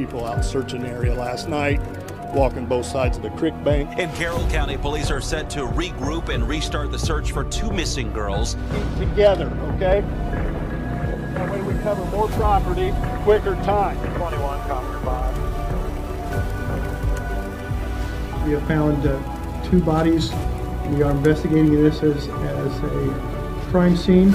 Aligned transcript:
people 0.00 0.24
out 0.24 0.42
searching 0.42 0.80
the 0.80 0.88
area 0.88 1.12
last 1.14 1.46
night, 1.46 1.78
walking 2.32 2.64
both 2.64 2.86
sides 2.86 3.18
of 3.18 3.22
the 3.22 3.28
creek 3.32 3.52
bank. 3.62 3.98
In 3.98 4.10
Carroll 4.12 4.48
County, 4.48 4.78
police 4.78 5.10
are 5.10 5.20
set 5.20 5.50
to 5.50 5.66
regroup 5.66 6.30
and 6.30 6.48
restart 6.48 6.90
the 6.90 6.98
search 6.98 7.32
for 7.32 7.44
two 7.44 7.70
missing 7.70 8.10
girls. 8.10 8.56
Together, 8.98 9.48
okay? 9.74 10.00
That 11.34 11.52
way 11.52 11.60
we 11.60 11.74
cover 11.82 12.02
more 12.06 12.28
property, 12.28 12.94
quicker 13.24 13.56
time. 13.56 13.98
21, 14.16 14.60
Concord 14.66 15.02
5. 15.04 15.36
We 18.46 18.52
have 18.52 18.66
found 18.66 19.06
uh, 19.06 19.20
two 19.68 19.82
bodies. 19.82 20.32
We 20.92 21.02
are 21.02 21.10
investigating 21.10 21.74
this 21.74 22.02
as, 22.02 22.26
as 22.26 22.82
a 22.84 23.68
crime 23.70 23.98
scene. 23.98 24.34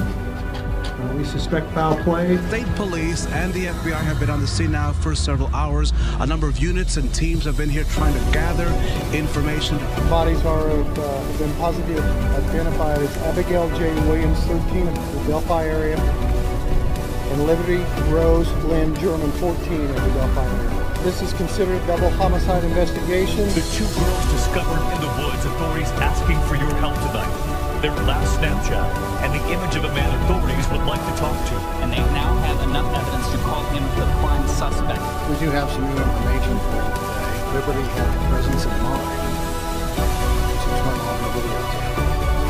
We 1.14 1.24
suspect 1.24 1.72
foul 1.72 1.96
play. 2.04 2.38
State 2.48 2.68
police 2.76 3.28
and 3.28 3.54
the 3.54 3.66
FBI 3.66 4.02
have 4.02 4.20
been 4.20 4.30
on 4.30 4.42
the 4.42 4.48
scene 4.48 4.72
now 4.72 4.94
for 4.94 5.16
several 5.16 5.54
hours. 5.56 5.94
A 6.20 6.26
number 6.26 6.48
of 6.48 6.58
units 6.58 6.98
and 6.98 7.14
teams 7.14 7.46
have 7.46 7.58
been 7.58 7.70
here 7.70 7.84
trying 7.86 8.14
to 8.14 8.32
gather 8.32 8.68
information. 9.16 9.78
Bodies 10.10 10.44
are 10.46 10.68
of, 10.68 11.00
uh, 11.00 11.20
have 11.20 11.40
been 11.40 11.54
positively 11.56 12.02
identified 12.02 13.00
as 13.00 13.18
Abigail 13.18 13.70
J. 13.78 13.94
Williams, 14.08 14.40
13 14.46 14.88
of 14.88 15.14
the 15.14 15.24
Delphi 15.28 15.66
area, 15.66 15.98
and 15.98 17.46
Liberty 17.46 17.84
Rose 18.12 18.52
Lynn 18.66 18.96
German, 18.96 19.32
14 19.34 19.82
of 19.82 19.96
the 19.96 20.12
Delphi 20.12 20.46
area. 20.46 20.86
This 21.04 21.22
is 21.22 21.34
considered 21.34 21.82
a 21.82 21.88
double 21.88 22.10
homicide 22.12 22.64
investigation. 22.64 23.48
The 23.50 23.62
two 23.76 23.86
girls 24.00 24.26
discovered 24.32 24.82
in 24.96 25.02
the 25.02 25.24
woods, 25.24 25.46
authorities 25.46 25.92
asking 26.02 26.40
for 26.48 26.56
your 26.56 26.74
help 26.76 26.96
tonight. 26.96 27.55
Their 27.86 27.94
last 28.10 28.42
Snapchat 28.42 28.90
and 29.22 29.30
the 29.30 29.46
image 29.54 29.78
of 29.78 29.86
a 29.86 29.94
man 29.94 30.10
authorities 30.26 30.66
would 30.74 30.82
like 30.90 30.98
to 31.06 31.14
talk 31.22 31.38
to. 31.38 31.56
And 31.86 31.94
they 31.94 32.02
now 32.18 32.34
have 32.50 32.58
enough 32.66 32.90
evidence 32.90 33.30
to 33.30 33.38
call 33.46 33.62
him 33.70 33.86
the 33.94 34.10
prime 34.26 34.42
suspect. 34.50 35.06
We 35.30 35.38
do 35.38 35.54
have 35.54 35.70
some 35.70 35.86
new 35.86 35.94
information 35.94 36.58
for 36.66 36.82
you 36.82 36.90
today. 36.98 37.38
Liberty 37.54 37.86
had 37.94 38.10
the 38.10 38.26
presence 38.26 38.66
of 38.66 38.74
mind 38.82 39.06
to 39.06 40.70
turn 40.82 40.98
on 40.98 41.18
the 41.22 41.30
videotape. 41.38 41.94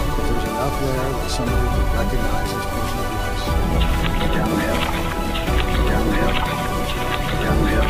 If 0.07 0.23
there's 0.23 0.47
enough 0.55 0.71
there 0.71 1.03
that 1.03 1.27
somebody 1.27 1.67
would 1.67 1.89
recognize 1.99 2.49
this 2.55 2.67
person 2.71 2.95
of 2.95 3.11
voice. 3.19 3.43
Downhill. 4.39 4.79
Downhill. 5.83 6.31
Downhill. 7.43 7.87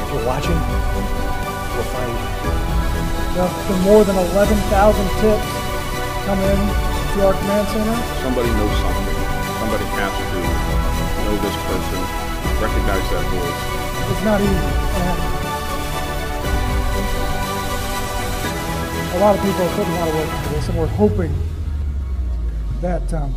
If 0.00 0.08
you're 0.08 0.24
watching, 0.24 0.60
we'll 0.96 1.88
find 1.92 2.08
you. 2.08 2.32
There 3.36 3.44
have 3.44 3.68
been 3.68 3.84
more 3.84 4.00
than 4.08 4.16
11,000 4.16 4.64
tips 5.20 5.61
come 6.24 6.38
in 6.38 6.58
to 7.14 7.26
our 7.26 7.34
command 7.34 7.66
center. 7.68 7.98
Somebody 8.22 8.50
knows 8.54 8.76
something. 8.78 9.18
Somebody 9.58 9.86
has 9.98 10.12
to 10.14 10.38
know 11.26 11.36
this 11.42 11.56
person, 11.66 12.00
recognize 12.62 13.06
that 13.10 13.24
voice. 13.30 13.60
It's 14.10 14.24
not 14.24 14.40
easy. 14.40 14.82
A 19.12 19.18
lot 19.18 19.36
of 19.36 19.42
people 19.42 19.62
are 19.62 19.74
putting 19.76 19.92
a 19.92 19.98
lot 19.98 20.08
of 20.08 20.14
work 20.14 20.30
into 20.34 20.48
this, 20.54 20.68
and 20.68 20.78
we're 20.78 20.86
hoping 20.86 21.34
that 22.80 23.12
um, 23.14 23.34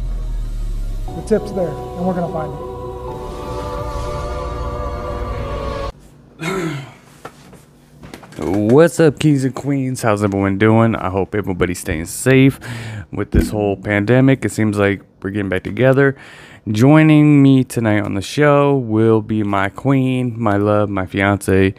the 1.15 1.21
tip's 1.23 1.51
there, 1.51 1.69
and 1.69 2.05
we're 2.05 2.13
going 2.13 2.27
to 2.27 2.33
find 2.33 2.53
it. 2.53 2.74
What's 8.47 8.99
up, 8.99 9.17
kings 9.17 9.43
and 9.43 9.55
queens? 9.55 10.03
How's 10.03 10.23
everyone 10.23 10.59
doing? 10.59 10.95
I 10.95 11.09
hope 11.09 11.33
everybody's 11.33 11.79
staying 11.79 12.05
safe 12.05 12.59
with 13.11 13.31
this 13.31 13.49
whole 13.49 13.75
pandemic. 13.75 14.45
It 14.45 14.51
seems 14.51 14.77
like 14.77 15.01
we're 15.23 15.31
getting 15.31 15.49
back 15.49 15.63
together. 15.63 16.15
Joining 16.67 17.41
me 17.41 17.63
tonight 17.63 18.01
on 18.01 18.13
the 18.13 18.21
show 18.21 18.77
will 18.77 19.23
be 19.23 19.41
my 19.41 19.69
queen, 19.69 20.39
my 20.39 20.57
love, 20.57 20.89
my 20.89 21.07
fiance, 21.07 21.73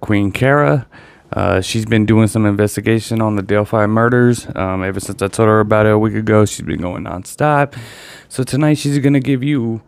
Queen 0.00 0.32
Kara. 0.32 0.86
Uh, 1.34 1.60
she's 1.60 1.84
been 1.84 2.06
doing 2.06 2.28
some 2.28 2.46
investigation 2.46 3.20
on 3.20 3.36
the 3.36 3.42
Delphi 3.42 3.84
murders. 3.84 4.46
Um, 4.56 4.82
ever 4.84 5.00
since 5.00 5.20
I 5.20 5.28
told 5.28 5.50
her 5.50 5.60
about 5.60 5.84
it 5.84 5.92
a 5.92 5.98
week 5.98 6.14
ago, 6.14 6.46
she's 6.46 6.64
been 6.64 6.80
going 6.80 7.04
nonstop. 7.04 7.78
So 8.30 8.42
tonight 8.42 8.78
she's 8.78 8.98
gonna 9.00 9.20
give 9.20 9.42
you 9.42 9.82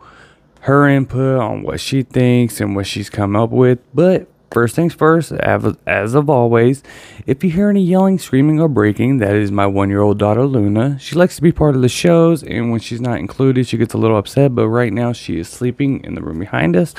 her 0.60 0.87
input 0.87 1.41
on 1.41 1.62
what 1.62 1.81
she 1.81 2.03
thinks 2.03 2.60
and 2.60 2.77
what 2.77 2.87
she's 2.87 3.09
come 3.09 3.34
up 3.34 3.49
with. 3.49 3.78
But 3.95 4.28
First 4.50 4.75
things 4.75 4.94
first, 4.94 5.31
as 5.32 6.14
of 6.14 6.31
always, 6.31 6.82
if 7.26 7.44
you 7.44 7.50
hear 7.50 7.69
any 7.69 7.82
yelling, 7.82 8.19
screaming, 8.19 8.60
or 8.60 8.69
breaking, 8.69 9.19
that 9.19 9.36
is 9.36 9.53
my 9.53 9.66
one 9.66 9.91
year 9.91 10.00
old 10.00 10.19
daughter 10.19 10.47
Luna. 10.47 10.98
She 10.98 11.16
likes 11.16 11.36
to 11.36 11.42
be 11.42 11.53
part 11.53 11.76
of 11.76 11.82
the 11.82 11.88
shows, 11.88 12.42
and 12.42 12.70
when 12.70 12.81
she's 12.81 13.00
not 13.00 13.19
included, 13.19 13.66
she 13.66 13.76
gets 13.76 13.92
a 13.92 13.98
little 13.98 14.16
upset, 14.16 14.54
but 14.54 14.69
right 14.69 14.92
now 14.92 15.12
she 15.12 15.38
is 15.38 15.48
sleeping 15.48 16.03
in 16.03 16.14
the 16.14 16.22
room 16.22 16.38
behind 16.38 16.76
us, 16.76 16.94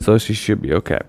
so 0.00 0.16
she 0.16 0.32
should 0.32 0.62
be 0.62 0.72
okay. 0.72 1.00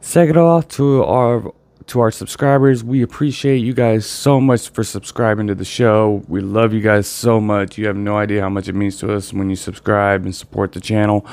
Second 0.00 0.38
off, 0.38 0.68
to 0.68 1.04
our 1.04 1.52
to 1.90 2.00
our 2.00 2.10
subscribers. 2.10 2.84
We 2.84 3.02
appreciate 3.02 3.58
you 3.58 3.74
guys 3.74 4.06
so 4.06 4.40
much 4.40 4.68
for 4.68 4.84
subscribing 4.84 5.48
to 5.48 5.56
the 5.56 5.64
show. 5.64 6.22
We 6.28 6.40
love 6.40 6.72
you 6.72 6.80
guys 6.80 7.08
so 7.08 7.40
much. 7.40 7.76
You 7.78 7.86
have 7.86 7.96
no 7.96 8.16
idea 8.16 8.42
how 8.42 8.48
much 8.48 8.68
it 8.68 8.74
means 8.74 8.96
to 8.98 9.12
us 9.12 9.32
when 9.32 9.50
you 9.50 9.56
subscribe 9.56 10.24
and 10.24 10.34
support 10.34 10.72
the 10.72 10.80
channel. 10.80 11.26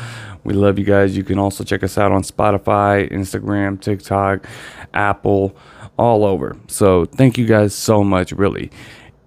We 0.43 0.53
love 0.53 0.79
you 0.79 0.85
guys. 0.85 1.15
You 1.15 1.23
can 1.23 1.37
also 1.37 1.63
check 1.63 1.83
us 1.83 1.97
out 1.97 2.11
on 2.11 2.23
Spotify, 2.23 3.11
Instagram, 3.11 3.79
TikTok, 3.79 4.47
Apple, 4.93 5.55
all 5.97 6.25
over. 6.25 6.57
So 6.67 7.05
thank 7.05 7.37
you 7.37 7.45
guys 7.45 7.75
so 7.75 8.03
much, 8.03 8.31
really. 8.31 8.71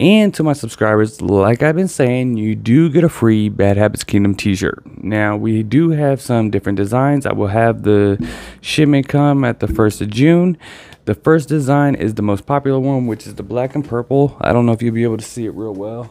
And 0.00 0.32
to 0.34 0.42
my 0.42 0.54
subscribers, 0.54 1.20
like 1.20 1.62
I've 1.62 1.76
been 1.76 1.86
saying, 1.86 2.38
you 2.38 2.54
do 2.54 2.88
get 2.88 3.04
a 3.04 3.08
free 3.10 3.50
Bad 3.50 3.76
Habits 3.76 4.02
Kingdom 4.02 4.34
t-shirt. 4.34 4.82
Now, 5.04 5.36
we 5.36 5.62
do 5.62 5.90
have 5.90 6.22
some 6.22 6.50
different 6.50 6.76
designs. 6.76 7.26
I 7.26 7.34
will 7.34 7.48
have 7.48 7.82
the 7.82 8.16
shipment 8.62 9.08
come 9.08 9.44
at 9.44 9.60
the 9.60 9.66
1st 9.66 10.00
of 10.00 10.08
June. 10.08 10.56
The 11.04 11.14
first 11.14 11.50
design 11.50 11.96
is 11.96 12.14
the 12.14 12.22
most 12.22 12.46
popular 12.46 12.78
one, 12.78 13.08
which 13.08 13.26
is 13.26 13.34
the 13.34 13.42
black 13.42 13.74
and 13.74 13.86
purple. 13.86 14.38
I 14.40 14.54
don't 14.54 14.64
know 14.64 14.72
if 14.72 14.80
you'll 14.80 14.94
be 14.94 15.02
able 15.02 15.18
to 15.18 15.24
see 15.24 15.44
it 15.44 15.50
real 15.50 15.74
well. 15.74 16.10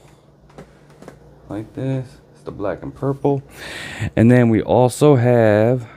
Like 1.47 1.73
this. 1.73 2.19
It's 2.33 2.43
the 2.43 2.51
black 2.51 2.83
and 2.83 2.93
purple. 2.93 3.41
And 4.15 4.29
then 4.29 4.49
we 4.49 4.61
also 4.61 5.15
have 5.15 5.89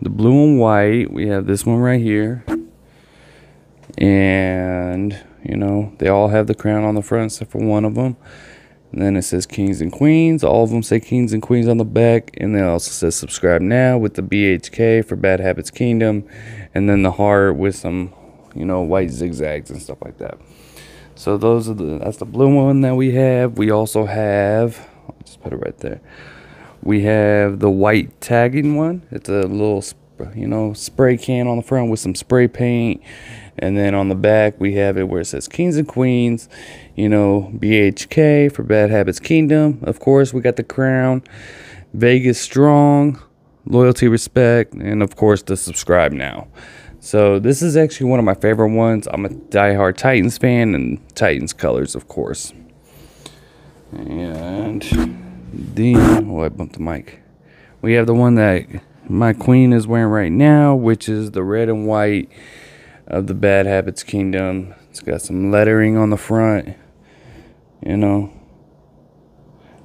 the 0.00 0.08
blue 0.08 0.44
and 0.44 0.60
white. 0.60 1.10
We 1.10 1.26
have 1.26 1.46
this 1.46 1.66
one 1.66 1.80
right 1.80 2.00
here. 2.00 2.44
And, 3.98 5.20
you 5.44 5.56
know, 5.56 5.92
they 5.98 6.08
all 6.08 6.28
have 6.28 6.46
the 6.46 6.54
crown 6.54 6.84
on 6.84 6.94
the 6.94 7.02
front 7.02 7.32
except 7.32 7.50
for 7.50 7.58
one 7.58 7.84
of 7.84 7.94
them. 7.94 8.16
And 8.92 9.02
then 9.02 9.16
it 9.16 9.22
says 9.22 9.46
Kings 9.46 9.80
and 9.80 9.92
Queens. 9.92 10.42
All 10.42 10.64
of 10.64 10.70
them 10.70 10.82
say 10.82 10.98
Kings 10.98 11.32
and 11.32 11.40
Queens 11.40 11.68
on 11.68 11.78
the 11.78 11.84
back. 11.84 12.30
And 12.38 12.54
then 12.54 12.64
it 12.64 12.68
also 12.68 12.90
says 12.90 13.14
subscribe 13.14 13.62
now 13.62 13.98
with 13.98 14.14
the 14.14 14.22
BHK 14.22 15.04
for 15.04 15.14
Bad 15.16 15.38
Habits 15.38 15.70
Kingdom. 15.70 16.26
And 16.74 16.88
then 16.88 17.02
the 17.02 17.12
heart 17.12 17.56
with 17.56 17.76
some, 17.76 18.12
you 18.54 18.64
know, 18.64 18.80
white 18.80 19.10
zigzags 19.10 19.70
and 19.70 19.80
stuff 19.80 19.98
like 20.02 20.18
that. 20.18 20.38
So 21.14 21.36
those 21.36 21.68
are 21.68 21.74
the, 21.74 21.98
that's 21.98 22.16
the 22.16 22.24
blue 22.24 22.52
one 22.52 22.80
that 22.80 22.96
we 22.96 23.12
have. 23.12 23.58
We 23.58 23.70
also 23.70 24.06
have, 24.06 24.88
I'll 25.06 25.14
just 25.24 25.40
put 25.40 25.52
it 25.52 25.56
right 25.56 25.76
there. 25.78 26.00
We 26.82 27.02
have 27.02 27.60
the 27.60 27.70
white 27.70 28.20
tagging 28.20 28.74
one. 28.74 29.06
It's 29.10 29.28
a 29.28 29.42
little, 29.42 29.84
you 30.34 30.48
know, 30.48 30.72
spray 30.72 31.16
can 31.16 31.46
on 31.46 31.58
the 31.58 31.62
front 31.62 31.90
with 31.90 32.00
some 32.00 32.14
spray 32.14 32.48
paint. 32.48 33.02
And 33.60 33.76
then 33.76 33.94
on 33.94 34.08
the 34.08 34.14
back, 34.14 34.58
we 34.58 34.74
have 34.74 34.96
it 34.96 35.08
where 35.08 35.20
it 35.20 35.26
says 35.26 35.46
Kings 35.46 35.76
and 35.76 35.86
Queens, 35.86 36.48
you 36.96 37.10
know, 37.10 37.52
BHK 37.56 38.50
for 38.50 38.62
Bad 38.62 38.90
Habits 38.90 39.20
Kingdom. 39.20 39.80
Of 39.82 40.00
course, 40.00 40.32
we 40.32 40.40
got 40.40 40.56
the 40.56 40.64
crown, 40.64 41.22
Vegas 41.92 42.40
Strong, 42.40 43.20
Loyalty, 43.66 44.08
Respect, 44.08 44.72
and 44.72 45.02
of 45.02 45.14
course, 45.14 45.42
the 45.42 45.58
subscribe 45.58 46.12
now. 46.12 46.48
So 47.00 47.38
this 47.38 47.60
is 47.60 47.76
actually 47.76 48.08
one 48.08 48.18
of 48.18 48.24
my 48.24 48.34
favorite 48.34 48.72
ones. 48.72 49.06
I'm 49.12 49.26
a 49.26 49.28
diehard 49.28 49.98
Titans 49.98 50.38
fan 50.38 50.74
and 50.74 50.98
Titans 51.14 51.52
colors, 51.52 51.94
of 51.94 52.08
course. 52.08 52.54
And 53.92 54.82
then, 55.52 56.30
oh, 56.30 56.44
I 56.44 56.48
bumped 56.48 56.74
the 56.74 56.80
mic. 56.80 57.20
We 57.82 57.92
have 57.94 58.06
the 58.06 58.14
one 58.14 58.36
that 58.36 58.66
my 59.06 59.34
queen 59.34 59.74
is 59.74 59.86
wearing 59.86 60.10
right 60.10 60.32
now, 60.32 60.74
which 60.74 61.10
is 61.10 61.32
the 61.32 61.42
red 61.42 61.68
and 61.68 61.86
white 61.86 62.30
of 63.10 63.26
the 63.26 63.34
Bad 63.34 63.66
Habits 63.66 64.04
Kingdom. 64.04 64.72
It's 64.88 65.00
got 65.00 65.20
some 65.20 65.50
lettering 65.50 65.96
on 65.96 66.10
the 66.10 66.16
front, 66.16 66.76
you 67.84 67.96
know. 67.96 68.32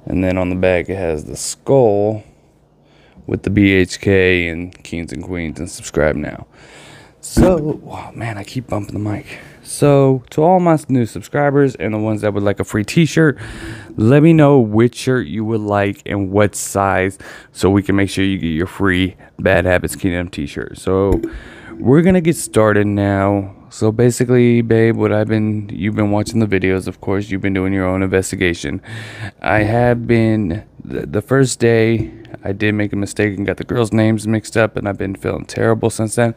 And 0.04 0.22
then 0.22 0.38
on 0.38 0.48
the 0.48 0.56
back, 0.56 0.88
it 0.88 0.96
has 0.96 1.24
the 1.24 1.36
skull 1.36 2.22
with 3.26 3.42
the 3.42 3.50
BHK 3.50 4.50
and 4.50 4.82
Kings 4.84 5.12
and 5.12 5.24
Queens 5.24 5.58
and 5.58 5.68
subscribe 5.68 6.14
now. 6.14 6.46
So, 7.28 7.80
oh 7.84 8.12
man, 8.14 8.38
I 8.38 8.44
keep 8.44 8.68
bumping 8.68 8.94
the 8.94 9.00
mic. 9.10 9.26
So, 9.64 10.22
to 10.30 10.44
all 10.44 10.60
my 10.60 10.78
new 10.88 11.06
subscribers 11.06 11.74
and 11.74 11.92
the 11.92 11.98
ones 11.98 12.20
that 12.20 12.32
would 12.32 12.44
like 12.44 12.60
a 12.60 12.64
free 12.64 12.84
t 12.84 13.04
shirt, 13.04 13.36
let 13.96 14.22
me 14.22 14.32
know 14.32 14.60
which 14.60 14.94
shirt 14.94 15.26
you 15.26 15.44
would 15.44 15.60
like 15.60 16.02
and 16.06 16.30
what 16.30 16.54
size 16.54 17.18
so 17.50 17.68
we 17.68 17.82
can 17.82 17.96
make 17.96 18.10
sure 18.10 18.24
you 18.24 18.38
get 18.38 18.46
your 18.46 18.68
free 18.68 19.16
Bad 19.40 19.64
Habits 19.64 19.96
Kingdom 19.96 20.28
t 20.28 20.46
shirt. 20.46 20.78
So, 20.78 21.20
we're 21.72 22.02
gonna 22.02 22.20
get 22.20 22.36
started 22.36 22.86
now. 22.86 23.56
So 23.70 23.90
basically, 23.90 24.62
babe, 24.62 24.94
what 24.94 25.12
I've 25.12 25.26
been 25.26 25.68
you've 25.70 25.96
been 25.96 26.12
watching 26.12 26.38
the 26.38 26.46
videos, 26.46 26.86
of 26.86 27.00
course, 27.00 27.28
you've 27.28 27.42
been 27.42 27.54
doing 27.54 27.72
your 27.72 27.86
own 27.86 28.04
investigation. 28.04 28.80
I 29.42 29.64
have 29.64 30.06
been 30.06 30.64
the, 30.86 31.22
first 31.22 31.58
day 31.58 32.12
I 32.44 32.52
did 32.52 32.74
make 32.74 32.92
a 32.92 32.96
mistake 32.96 33.36
and 33.36 33.46
got 33.46 33.56
the 33.56 33.64
girls' 33.64 33.92
names 33.92 34.26
mixed 34.26 34.56
up, 34.56 34.76
and 34.76 34.88
I've 34.88 34.98
been 34.98 35.14
feeling 35.14 35.44
terrible 35.44 35.90
since 35.90 36.14
then. 36.14 36.34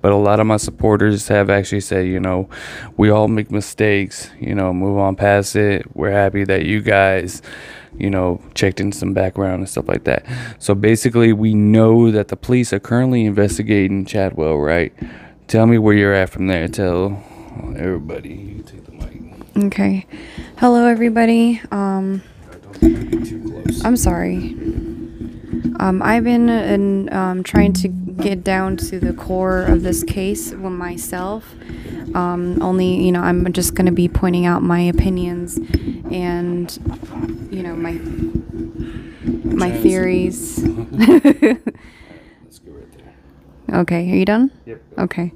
But 0.00 0.12
a 0.12 0.16
lot 0.16 0.40
of 0.40 0.46
my 0.46 0.56
supporters 0.56 1.28
have 1.28 1.50
actually 1.50 1.80
said, 1.80 2.06
you 2.06 2.20
know, 2.20 2.48
we 2.96 3.10
all 3.10 3.28
make 3.28 3.50
mistakes, 3.50 4.30
you 4.40 4.54
know, 4.54 4.72
move 4.72 4.98
on 4.98 5.16
past 5.16 5.56
it. 5.56 5.94
We're 5.96 6.10
happy 6.10 6.44
that 6.44 6.66
you 6.66 6.80
guys, 6.80 7.42
you 7.96 8.10
know, 8.10 8.40
checked 8.54 8.80
in 8.80 8.92
some 8.92 9.14
background 9.14 9.60
and 9.60 9.68
stuff 9.68 9.88
like 9.88 10.04
that. 10.04 10.26
So 10.58 10.74
basically, 10.74 11.32
we 11.32 11.54
know 11.54 12.10
that 12.10 12.28
the 12.28 12.36
police 12.36 12.72
are 12.72 12.80
currently 12.80 13.24
investigating 13.24 14.04
Chadwell, 14.04 14.58
right? 14.58 14.92
Tell 15.46 15.66
me 15.66 15.78
where 15.78 15.94
you're 15.94 16.14
at 16.14 16.30
from 16.30 16.48
there. 16.48 16.66
Tell 16.68 17.22
everybody. 17.76 18.34
You 18.34 18.62
take 18.62 18.84
the 18.84 18.92
mic. 18.92 19.66
Okay. 19.66 20.06
Hello, 20.56 20.86
everybody. 20.86 21.60
Um, 21.70 22.22
I'm 22.82 23.96
sorry. 23.96 24.36
Um, 25.80 26.00
I've 26.02 26.24
been 26.24 26.48
in, 26.48 27.12
um, 27.12 27.42
trying 27.42 27.72
to 27.74 27.88
get 27.88 28.44
down 28.44 28.76
to 28.76 29.00
the 29.00 29.12
core 29.12 29.62
of 29.62 29.82
this 29.82 30.04
case 30.04 30.50
with 30.52 30.72
myself. 30.72 31.54
Um, 32.14 32.60
only, 32.62 33.04
you 33.04 33.10
know, 33.12 33.22
I'm 33.22 33.52
just 33.52 33.74
going 33.74 33.86
to 33.86 33.92
be 33.92 34.08
pointing 34.08 34.46
out 34.46 34.62
my 34.62 34.80
opinions 34.80 35.56
and, 36.10 36.70
you 37.50 37.62
know, 37.62 37.74
my 37.74 37.92
my 39.44 39.70
theories. 39.70 40.62
Okay, 43.72 44.12
are 44.12 44.16
you 44.16 44.24
done? 44.26 44.50
Yep. 44.66 44.82
Okay. 44.98 45.32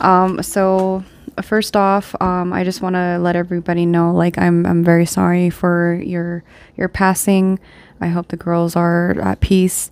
Um, 0.00 0.40
so 0.42 1.02
first 1.40 1.76
off, 1.76 2.14
um, 2.20 2.52
I 2.52 2.64
just 2.64 2.82
want 2.82 2.94
to 2.94 3.18
let 3.18 3.36
everybody 3.36 3.86
know, 3.86 4.12
like, 4.12 4.38
I'm 4.38 4.66
I'm 4.66 4.84
very 4.84 5.06
sorry 5.06 5.50
for 5.50 5.94
your 5.94 6.44
your 6.76 6.88
passing. 6.88 7.58
I 8.00 8.08
hope 8.08 8.28
the 8.28 8.36
girls 8.36 8.76
are 8.76 9.18
at 9.20 9.40
peace. 9.40 9.90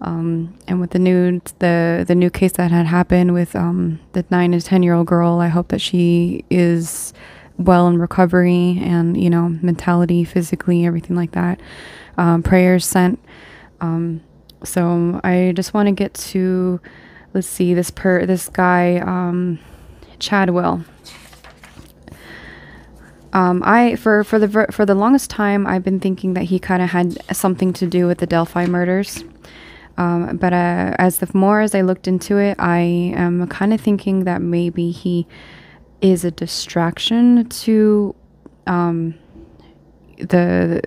Um, 0.00 0.56
and 0.68 0.80
with 0.80 0.90
the 0.90 0.98
new 0.98 1.40
the 1.58 2.04
the 2.06 2.14
new 2.14 2.30
case 2.30 2.52
that 2.52 2.70
had 2.70 2.86
happened 2.86 3.34
with 3.34 3.56
um, 3.56 4.00
the 4.12 4.24
nine 4.30 4.52
to 4.52 4.60
ten 4.60 4.82
year 4.82 4.94
old 4.94 5.08
girl, 5.08 5.40
I 5.40 5.48
hope 5.48 5.68
that 5.68 5.80
she 5.80 6.44
is 6.50 7.12
well 7.58 7.88
in 7.88 7.98
recovery 7.98 8.78
and 8.80 9.20
you 9.20 9.28
know 9.28 9.48
mentality, 9.60 10.24
physically, 10.24 10.86
everything 10.86 11.16
like 11.16 11.32
that. 11.32 11.60
Um, 12.16 12.42
prayers 12.42 12.84
sent. 12.84 13.18
Um, 13.80 14.22
so 14.64 15.20
I 15.24 15.52
just 15.54 15.74
want 15.74 15.88
to 15.88 15.92
get 15.92 16.14
to 16.14 16.80
let's 17.34 17.46
see 17.46 17.74
this 17.74 17.90
per 17.90 18.24
this 18.26 18.48
guy 18.48 18.98
um, 18.98 19.58
Chadwell. 20.18 20.84
Um, 23.32 23.62
I 23.64 23.96
for 23.96 24.24
for 24.24 24.38
the 24.38 24.66
for 24.72 24.86
the 24.86 24.94
longest 24.94 25.30
time 25.30 25.66
I've 25.66 25.84
been 25.84 26.00
thinking 26.00 26.34
that 26.34 26.44
he 26.44 26.58
kind 26.58 26.82
of 26.82 26.90
had 26.90 27.18
something 27.34 27.72
to 27.74 27.86
do 27.86 28.06
with 28.06 28.18
the 28.18 28.26
Delphi 28.26 28.66
murders. 28.66 29.22
Um, 29.98 30.36
but 30.36 30.52
uh, 30.52 30.94
as 30.98 31.18
the 31.18 31.28
more 31.34 31.60
as 31.60 31.74
I 31.74 31.80
looked 31.80 32.06
into 32.06 32.38
it, 32.38 32.56
I 32.58 32.78
am 33.16 33.46
kind 33.48 33.74
of 33.74 33.80
thinking 33.80 34.24
that 34.24 34.40
maybe 34.40 34.92
he 34.92 35.26
is 36.00 36.24
a 36.24 36.30
distraction 36.30 37.48
to 37.48 38.14
um, 38.66 39.14
the 40.18 40.82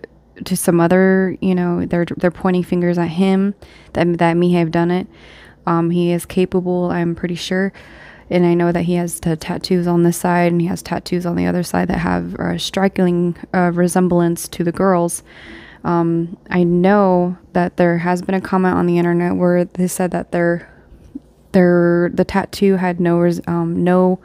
to 0.46 0.58
some 0.58 0.80
other 0.80 1.38
you 1.42 1.54
know 1.54 1.86
they're 1.86 2.06
they're 2.18 2.32
pointing 2.32 2.64
fingers 2.64 2.98
at 2.98 3.10
him 3.10 3.54
that 3.94 4.18
that 4.18 4.34
may 4.34 4.52
have 4.54 4.72
done 4.72 4.90
it. 4.90 5.08
Um, 5.68 5.92
he 5.92 6.12
is 6.12 6.26
capable, 6.26 6.90
I'm 6.90 7.14
pretty 7.14 7.36
sure. 7.36 7.72
And 8.32 8.46
I 8.46 8.54
know 8.54 8.72
that 8.72 8.84
he 8.84 8.96
has 8.96 9.20
tattoos 9.20 9.88
on 9.88 10.04
this 10.04 10.18
side 10.18 10.52
and 10.52 10.62
he 10.62 10.68
has 10.68 10.82
tattoos 10.82 11.26
on 11.26 11.36
the 11.36 11.46
other 11.46 11.64
side 11.64 11.90
that 11.90 12.00
have 12.00 12.34
a 12.36 12.58
striking 12.58 13.36
uh, 13.54 13.72
resemblance 13.74 14.48
to 14.48 14.64
the 14.64 14.72
girls. 14.72 15.22
Um, 15.84 16.38
I 16.50 16.64
know 16.64 17.38
that 17.54 17.78
there 17.78 17.98
has 17.98 18.22
been 18.22 18.36
a 18.36 18.42
comment 18.42 18.76
on 18.76 18.86
the 18.86 18.98
internet 18.98 19.36
where 19.36 19.66
they 19.66 19.88
said 19.88 20.12
that 20.12 20.32
their 20.32 20.68
their 21.52 22.10
the 22.14 22.24
tattoo 22.24 22.76
had 22.78 23.02
no 23.02 23.18
res- 23.18 23.42
um, 23.48 23.84
no 23.84 24.20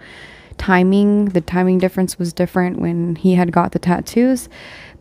timing. 0.59 1.27
The 1.27 1.41
timing 1.41 1.79
difference 1.79 2.19
was 2.19 2.33
different 2.33 2.79
when 2.79 3.17
he 3.17 3.35
had 3.35 3.51
got 3.51 3.73
the 3.73 3.81
tattoos. 3.81 4.49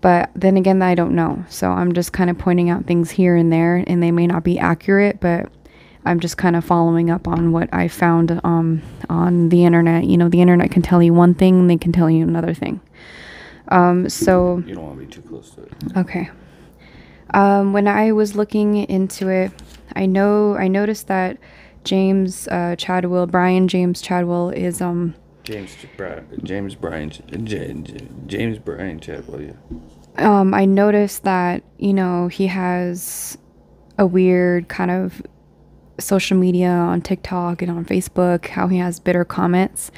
But 0.02 0.32
then 0.36 0.58
again, 0.58 0.82
I 0.82 0.96
don't 0.96 1.16
know. 1.16 1.46
So 1.50 1.72
I'm 1.72 1.94
just 1.94 2.14
kind 2.14 2.30
of 2.30 2.38
pointing 2.38 2.70
out 2.70 2.86
things 2.86 3.12
here 3.12 3.36
and 3.36 3.52
there, 3.52 3.84
and 3.86 4.02
they 4.02 4.12
may 4.12 4.28
not 4.28 4.44
be 4.44 4.58
accurate, 4.58 5.20
but 5.20 5.50
I'm 6.06 6.20
just 6.20 6.38
kind 6.38 6.56
of 6.56 6.64
following 6.64 7.10
up 7.10 7.28
on 7.28 7.52
what 7.52 7.68
I 7.74 7.88
found 7.88 8.40
um, 8.44 8.82
on 9.10 9.50
the 9.50 9.66
internet. 9.66 10.06
You 10.06 10.18
know, 10.18 10.30
the 10.30 10.42
internet 10.42 10.72
can 10.72 10.82
tell 10.82 11.02
you 11.02 11.14
one 11.14 11.34
thing, 11.34 11.60
and 11.62 11.70
they 11.70 11.78
can 11.78 11.92
tell 11.92 12.10
you 12.10 12.24
another 12.28 12.54
thing. 12.54 12.80
Um, 13.70 14.10
so 14.10 14.64
You 14.66 14.76
don't 14.76 14.84
want 14.86 15.00
to 15.00 15.06
be 15.06 15.12
too 15.12 15.22
close 15.22 15.50
to 15.52 15.64
it. 15.64 15.72
Okay. 15.98 16.30
Um, 17.34 17.74
when 17.74 17.88
I 17.88 18.12
was 18.12 18.36
looking 18.36 18.76
into 18.78 19.30
it, 19.30 19.52
I 19.96 20.06
know 20.06 20.56
I 20.56 20.68
noticed 20.68 21.08
that 21.08 21.38
James 21.84 22.48
uh, 22.50 22.76
Chadwell, 22.78 23.28
Brian 23.28 23.68
James 23.68 24.02
Chadwell, 24.02 24.50
is 24.50 24.82
um 24.82 25.16
James 25.44 25.76
James 26.44 26.76
Brian 26.76 27.10
Ch- 27.12 27.22
J- 27.44 27.74
J- 27.74 28.08
James 28.28 28.60
Brian 28.60 29.00
Chadwell. 29.00 29.42
Yeah. 29.42 29.54
um, 30.18 30.54
I 30.54 30.66
noticed 30.66 31.24
that 31.24 31.64
you 31.78 31.94
know 31.94 32.28
he 32.28 32.48
has 32.48 33.38
a 33.98 34.06
weird 34.06 34.68
kind 34.68 34.92
of 34.92 35.22
social 36.00 36.38
media 36.38 36.70
on 36.70 37.02
TikTok 37.02 37.62
and 37.62 37.72
on 37.72 37.86
Facebook. 37.86 38.48
How 38.48 38.68
he 38.68 38.78
has 38.78 39.00
bitter 39.00 39.26
comments, 39.26 39.92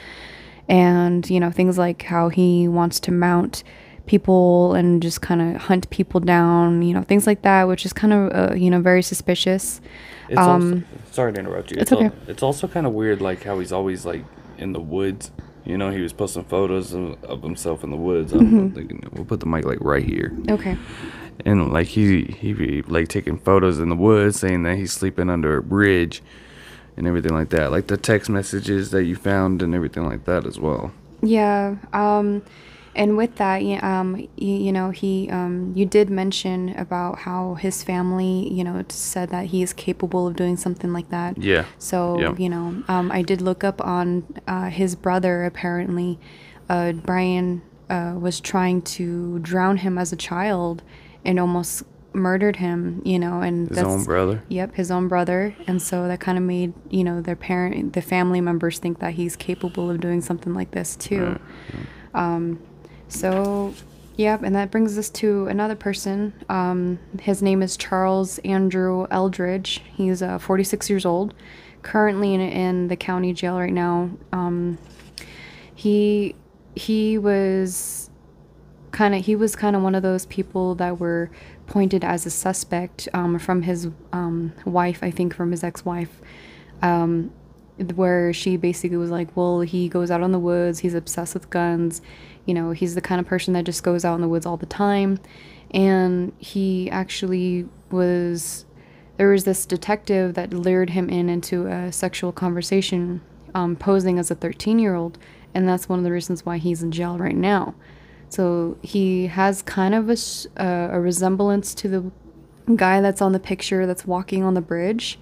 and 0.69 1.29
you 1.29 1.39
know 1.39 1.51
things 1.51 1.77
like 1.77 2.01
how 2.03 2.29
he 2.29 2.67
wants 2.67 2.99
to 3.01 3.11
mount 3.11 3.63
people 4.05 4.73
and 4.73 5.01
just 5.01 5.21
kind 5.21 5.41
of 5.41 5.61
hunt 5.63 5.89
people 5.89 6.19
down. 6.19 6.81
You 6.81 6.93
know 6.93 7.01
things 7.03 7.27
like 7.27 7.41
that, 7.43 7.67
which 7.67 7.85
is 7.85 7.93
kind 7.93 8.13
of 8.13 8.51
uh, 8.51 8.55
you 8.55 8.69
know 8.69 8.81
very 8.81 9.01
suspicious. 9.01 9.81
It's 10.29 10.37
um, 10.37 10.85
also, 10.85 11.11
sorry 11.13 11.33
to 11.33 11.39
interrupt 11.39 11.71
you. 11.71 11.77
it's 11.79 11.91
al- 11.91 12.03
okay. 12.05 12.15
it's 12.27 12.43
also 12.43 12.67
kind 12.67 12.85
of 12.85 12.93
weird, 12.93 13.21
like 13.21 13.43
how 13.43 13.59
he's 13.59 13.71
always 13.71 14.05
like 14.05 14.23
in 14.57 14.73
the 14.73 14.79
woods. 14.81 15.31
You 15.65 15.77
know, 15.77 15.89
he 15.91 15.99
was 16.01 16.13
posting 16.13 16.45
photos 16.45 16.93
of, 16.93 17.21
of 17.25 17.43
himself 17.43 17.83
in 17.83 17.89
the 17.91 17.97
woods. 17.97 18.31
I'm 18.31 18.71
Mhm. 18.71 18.73
thinking 18.75 19.03
we'll 19.11 19.25
put 19.25 19.41
the 19.41 19.45
mic 19.45 19.65
like 19.65 19.79
right 19.81 20.03
here. 20.03 20.31
Okay. 20.49 20.77
And 21.45 21.71
like 21.71 21.87
he 21.87 22.23
he 22.23 22.53
be 22.53 22.81
like 22.83 23.07
taking 23.09 23.37
photos 23.37 23.79
in 23.79 23.89
the 23.89 23.95
woods, 23.95 24.39
saying 24.39 24.63
that 24.63 24.77
he's 24.77 24.91
sleeping 24.91 25.29
under 25.29 25.57
a 25.57 25.63
bridge, 25.63 26.21
and 26.95 27.07
everything 27.07 27.33
like 27.33 27.49
that. 27.49 27.71
Like 27.71 27.87
the 27.87 27.97
text 27.97 28.29
messages 28.29 28.91
that 28.91 29.03
you 29.03 29.15
found 29.15 29.61
and 29.61 29.75
everything 29.75 30.05
like 30.05 30.25
that 30.25 30.45
as 30.45 30.59
well. 30.59 30.91
Yeah. 31.21 31.75
Um, 31.93 32.43
and 32.95 33.15
with 33.15 33.35
that, 33.35 33.63
yeah, 33.63 33.99
um, 33.99 34.13
y- 34.15 34.27
you 34.37 34.71
know, 34.71 34.89
he, 34.89 35.29
um, 35.29 35.71
you 35.75 35.85
did 35.85 36.09
mention 36.09 36.69
about 36.77 37.19
how 37.19 37.53
his 37.55 37.83
family, 37.83 38.51
you 38.51 38.63
know, 38.63 38.83
said 38.89 39.29
that 39.29 39.45
he 39.47 39.61
is 39.61 39.71
capable 39.73 40.25
of 40.27 40.35
doing 40.35 40.57
something 40.57 40.91
like 40.93 41.09
that. 41.09 41.37
Yeah. 41.37 41.65
So, 41.77 42.19
Yeah. 42.19 42.35
you 42.37 42.49
know, 42.49 42.81
um, 42.87 43.11
I 43.11 43.21
did 43.21 43.41
look 43.41 43.63
up 43.63 43.85
on 43.85 44.23
uh, 44.47 44.69
his 44.71 44.95
brother. 44.95 45.45
Apparently, 45.45 46.17
uh, 46.69 46.93
Brian 46.93 47.61
uh, 47.89 48.15
was 48.19 48.39
trying 48.39 48.81
to 48.81 49.37
drown 49.39 49.77
him 49.77 49.99
as 49.99 50.11
a 50.11 50.15
child 50.17 50.81
and 51.25 51.39
almost 51.39 51.83
murdered 52.13 52.57
him. 52.57 53.01
You 53.05 53.19
know, 53.19 53.41
and 53.41 53.69
His 53.69 53.79
own 53.79 54.03
brother? 54.03 54.43
Yep, 54.49 54.75
his 54.75 54.91
own 54.91 55.07
brother, 55.07 55.55
and 55.67 55.81
so 55.81 56.07
that 56.07 56.19
kind 56.19 56.37
of 56.37 56.43
made 56.43 56.73
you 56.89 57.03
know 57.03 57.21
their 57.21 57.35
parent, 57.35 57.93
the 57.93 58.01
family 58.01 58.41
members 58.41 58.79
think 58.79 58.99
that 58.99 59.13
he's 59.13 59.35
capable 59.35 59.89
of 59.89 59.99
doing 59.99 60.21
something 60.21 60.53
like 60.53 60.71
this 60.71 60.95
too. 60.95 61.39
Um, 62.13 62.59
so, 63.07 63.73
yep, 64.15 64.43
and 64.43 64.55
that 64.55 64.71
brings 64.71 64.97
us 64.97 65.09
to 65.11 65.47
another 65.47 65.75
person. 65.75 66.33
Um, 66.49 66.99
his 67.21 67.41
name 67.41 67.61
is 67.61 67.77
Charles 67.77 68.39
Andrew 68.39 69.07
Eldridge. 69.11 69.81
He's 69.95 70.21
uh, 70.21 70.39
46 70.39 70.89
years 70.89 71.05
old, 71.05 71.33
currently 71.83 72.33
in, 72.33 72.41
in 72.41 72.87
the 72.87 72.95
county 72.95 73.33
jail 73.33 73.57
right 73.57 73.71
now. 73.71 74.09
Um, 74.33 74.77
he 75.73 76.35
he 76.75 77.17
was 77.17 78.09
kind 78.97 79.13
of 79.13 79.23
he 79.23 79.35
was 79.35 79.55
kind 79.55 79.75
of 79.75 79.83
one 79.83 79.93
of 79.93 80.01
those 80.01 80.25
people 80.25 80.73
that 80.73 80.99
were 80.99 81.29
pointed 81.67 82.03
as 82.03 82.25
a 82.25 82.31
suspect 82.31 83.07
um, 83.13 83.37
from 83.37 83.61
his 83.61 83.89
um, 84.11 84.51
wife, 84.65 85.03
I 85.03 85.11
think, 85.11 85.35
from 85.35 85.51
his 85.51 85.63
ex-wife, 85.63 86.19
um, 86.81 87.31
where 87.93 88.33
she 88.33 88.57
basically 88.57 88.97
was 88.97 89.11
like, 89.11 89.37
"Well, 89.37 89.61
he 89.61 89.87
goes 89.87 90.09
out 90.09 90.23
in 90.23 90.31
the 90.31 90.39
woods. 90.39 90.79
He's 90.79 90.95
obsessed 90.95 91.35
with 91.35 91.51
guns. 91.51 92.01
You 92.47 92.55
know, 92.55 92.71
he's 92.71 92.95
the 92.95 93.01
kind 93.01 93.21
of 93.21 93.27
person 93.27 93.53
that 93.53 93.65
just 93.65 93.83
goes 93.83 94.03
out 94.03 94.15
in 94.15 94.21
the 94.21 94.27
woods 94.27 94.47
all 94.47 94.57
the 94.57 94.65
time." 94.65 95.19
And 95.69 96.33
he 96.39 96.89
actually 96.89 97.69
was. 97.91 98.65
There 99.17 99.29
was 99.29 99.43
this 99.43 99.67
detective 99.67 100.33
that 100.33 100.53
lured 100.55 100.91
him 100.91 101.07
in 101.07 101.29
into 101.29 101.67
a 101.67 101.91
sexual 101.91 102.31
conversation, 102.31 103.21
um, 103.53 103.75
posing 103.75 104.17
as 104.17 104.31
a 104.31 104.35
13-year-old, 104.35 105.19
and 105.53 105.67
that's 105.69 105.87
one 105.87 105.99
of 105.99 106.05
the 106.05 106.11
reasons 106.11 106.45
why 106.47 106.57
he's 106.57 106.81
in 106.81 106.91
jail 106.91 107.19
right 107.19 107.35
now. 107.35 107.75
So 108.29 108.77
he 108.81 109.27
has 109.27 109.61
kind 109.61 109.95
of 109.95 110.09
a, 110.09 110.17
uh, 110.61 110.89
a 110.91 110.99
resemblance 110.99 111.73
to 111.75 111.87
the 111.87 112.11
guy 112.75 112.99
that's 113.01 113.21
on 113.21 113.31
the 113.31 113.39
picture 113.39 113.85
that's 113.85 114.05
walking 114.05 114.43
on 114.43 114.53
the 114.53 114.61
bridge. 114.61 115.17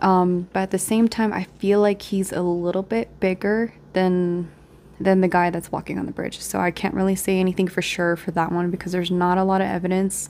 Um, 0.00 0.48
but 0.52 0.60
at 0.60 0.70
the 0.70 0.78
same 0.78 1.08
time, 1.08 1.32
I 1.32 1.44
feel 1.58 1.80
like 1.80 2.02
he's 2.02 2.32
a 2.32 2.42
little 2.42 2.82
bit 2.82 3.18
bigger 3.20 3.74
than 3.92 4.50
than 5.00 5.20
the 5.20 5.28
guy 5.28 5.48
that's 5.48 5.70
walking 5.70 5.96
on 5.96 6.06
the 6.06 6.12
bridge. 6.12 6.40
So 6.40 6.58
I 6.58 6.72
can't 6.72 6.92
really 6.92 7.14
say 7.14 7.38
anything 7.38 7.68
for 7.68 7.82
sure 7.82 8.16
for 8.16 8.32
that 8.32 8.50
one 8.50 8.70
because 8.70 8.90
there's 8.90 9.12
not 9.12 9.38
a 9.38 9.44
lot 9.44 9.60
of 9.60 9.68
evidence 9.68 10.28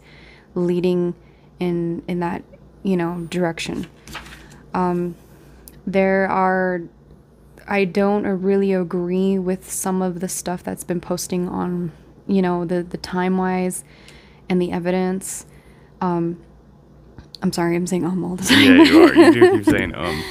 leading 0.55 1.15
in 1.59 2.03
in 2.07 2.21
that 2.21 2.43
you 2.83 2.97
know 2.97 3.27
direction. 3.31 3.87
Um, 4.75 5.17
there 5.87 6.29
are 6.29 6.83
I 7.69 7.85
don't 7.85 8.25
really 8.27 8.73
agree 8.73 9.39
with 9.39 9.71
some 9.71 10.03
of 10.03 10.21
the 10.21 10.29
stuff 10.29 10.63
that's 10.65 10.85
been 10.85 11.01
posting 11.01 11.49
on 11.49 11.93
you 12.27 12.43
know 12.43 12.65
the 12.65 12.83
the 12.83 12.97
time 12.99 13.37
wise 13.39 13.85
and 14.49 14.61
the 14.61 14.73
evidence. 14.73 15.47
Um, 16.01 16.39
I'm 17.43 17.53
sorry, 17.53 17.77
I'm 17.77 17.87
saying 17.87 18.05
um 18.05 18.25
all 18.25 18.37
the 18.37 18.45
time. 18.45 18.59
Yeah, 18.79 18.83
you 18.83 19.03
are. 19.05 19.15
You 19.15 19.33
do 19.33 19.51
keep 19.59 19.65
saying 19.67 19.95
um. 19.95 20.23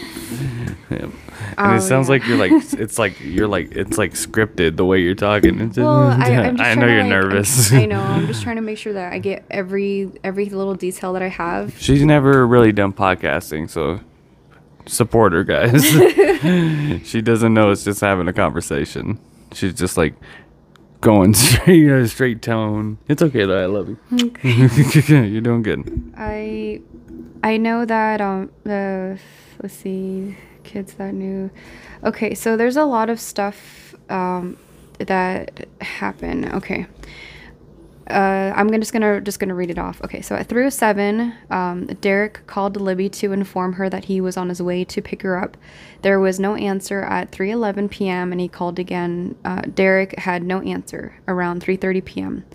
Yeah. 0.89 0.97
And 0.99 1.13
Oh, 1.59 1.75
it 1.75 1.81
sounds 1.81 2.07
yeah. 2.07 2.13
like 2.13 2.27
you're 2.27 2.37
like 2.37 2.51
it's 2.73 2.99
like 2.99 3.19
you're 3.21 3.47
like 3.47 3.71
it's 3.71 3.97
like 3.97 4.13
scripted 4.13 4.75
the 4.77 4.85
way 4.85 4.99
you're 4.99 5.15
talking. 5.15 5.59
It's, 5.61 5.77
Well, 5.77 6.07
I, 6.07 6.25
I'm 6.35 6.57
just 6.57 6.67
I 6.69 6.75
know 6.75 6.87
you're 6.87 6.99
like- 7.01 7.09
nervous. 7.09 7.71
I 7.71 7.85
know. 7.85 7.99
I'm 8.01 8.27
just 8.27 8.43
trying 8.43 8.57
to 8.57 8.61
make 8.61 8.77
sure 8.77 8.93
that 8.93 9.13
I 9.13 9.19
get 9.19 9.45
every 9.49 10.11
every 10.23 10.49
little 10.49 10.75
detail 10.75 11.13
that 11.13 11.21
I 11.21 11.29
have. 11.29 11.79
She's 11.79 12.03
never 12.03 12.45
really 12.45 12.71
done 12.71 12.93
podcasting, 12.93 13.69
so 13.69 14.01
support 14.87 15.33
her, 15.33 15.43
guys. 15.43 15.85
she 17.07 17.21
doesn't 17.21 17.53
know 17.53 17.71
it's 17.71 17.83
just 17.83 18.01
having 18.01 18.27
a 18.27 18.33
conversation. 18.33 19.19
She's 19.53 19.73
just 19.73 19.97
like 19.97 20.15
going 21.01 21.33
straight, 21.35 21.89
uh, 21.89 22.05
straight 22.07 22.41
tone. 22.41 22.97
It's 23.07 23.21
okay 23.21 23.45
though. 23.45 23.61
I 23.61 23.65
love 23.65 23.89
you. 23.89 23.97
you're 24.43 25.41
doing 25.41 25.63
good. 25.63 26.13
I 26.17 26.81
I 27.43 27.57
know 27.57 27.85
that 27.85 28.21
um 28.21 28.51
the 28.63 29.19
let's 29.61 29.75
see 29.75 30.37
kids 30.63 30.93
that 30.93 31.13
knew. 31.13 31.49
Okay, 32.03 32.33
so 32.35 32.57
there's 32.57 32.77
a 32.77 32.85
lot 32.85 33.09
of 33.09 33.19
stuff 33.19 33.95
um 34.09 34.57
that 34.99 35.67
happen. 35.81 36.51
Okay. 36.53 36.87
Uh, 38.09 38.53
I'm 38.55 38.67
gonna, 38.67 38.79
just 38.79 38.93
gonna 38.93 39.19
just 39.19 39.39
gonna 39.39 39.55
read 39.55 39.69
it 39.69 39.77
off. 39.77 40.01
Okay, 40.03 40.21
so 40.21 40.35
at 40.35 40.47
307, 40.47 41.33
um, 41.49 41.85
Derrick 41.99 42.45
called 42.47 42.79
Libby 42.79 43.09
to 43.09 43.33
inform 43.33 43.73
her 43.73 43.89
that 43.89 44.05
he 44.05 44.21
was 44.21 44.37
on 44.37 44.49
his 44.49 44.61
way 44.61 44.85
to 44.85 45.01
pick 45.01 45.23
her 45.23 45.37
up. 45.37 45.57
There 46.03 46.19
was 46.19 46.39
no 46.39 46.55
answer 46.55 47.03
at 47.03 47.31
3:11 47.31 47.91
p.m. 47.91 48.31
and 48.31 48.39
he 48.39 48.47
called 48.47 48.79
again. 48.79 49.35
Uh, 49.43 49.61
Derrick 49.61 50.17
had 50.19 50.43
no 50.43 50.61
answer 50.61 51.15
around 51.27 51.61
3:30 51.61 52.05
p.m. 52.05 52.45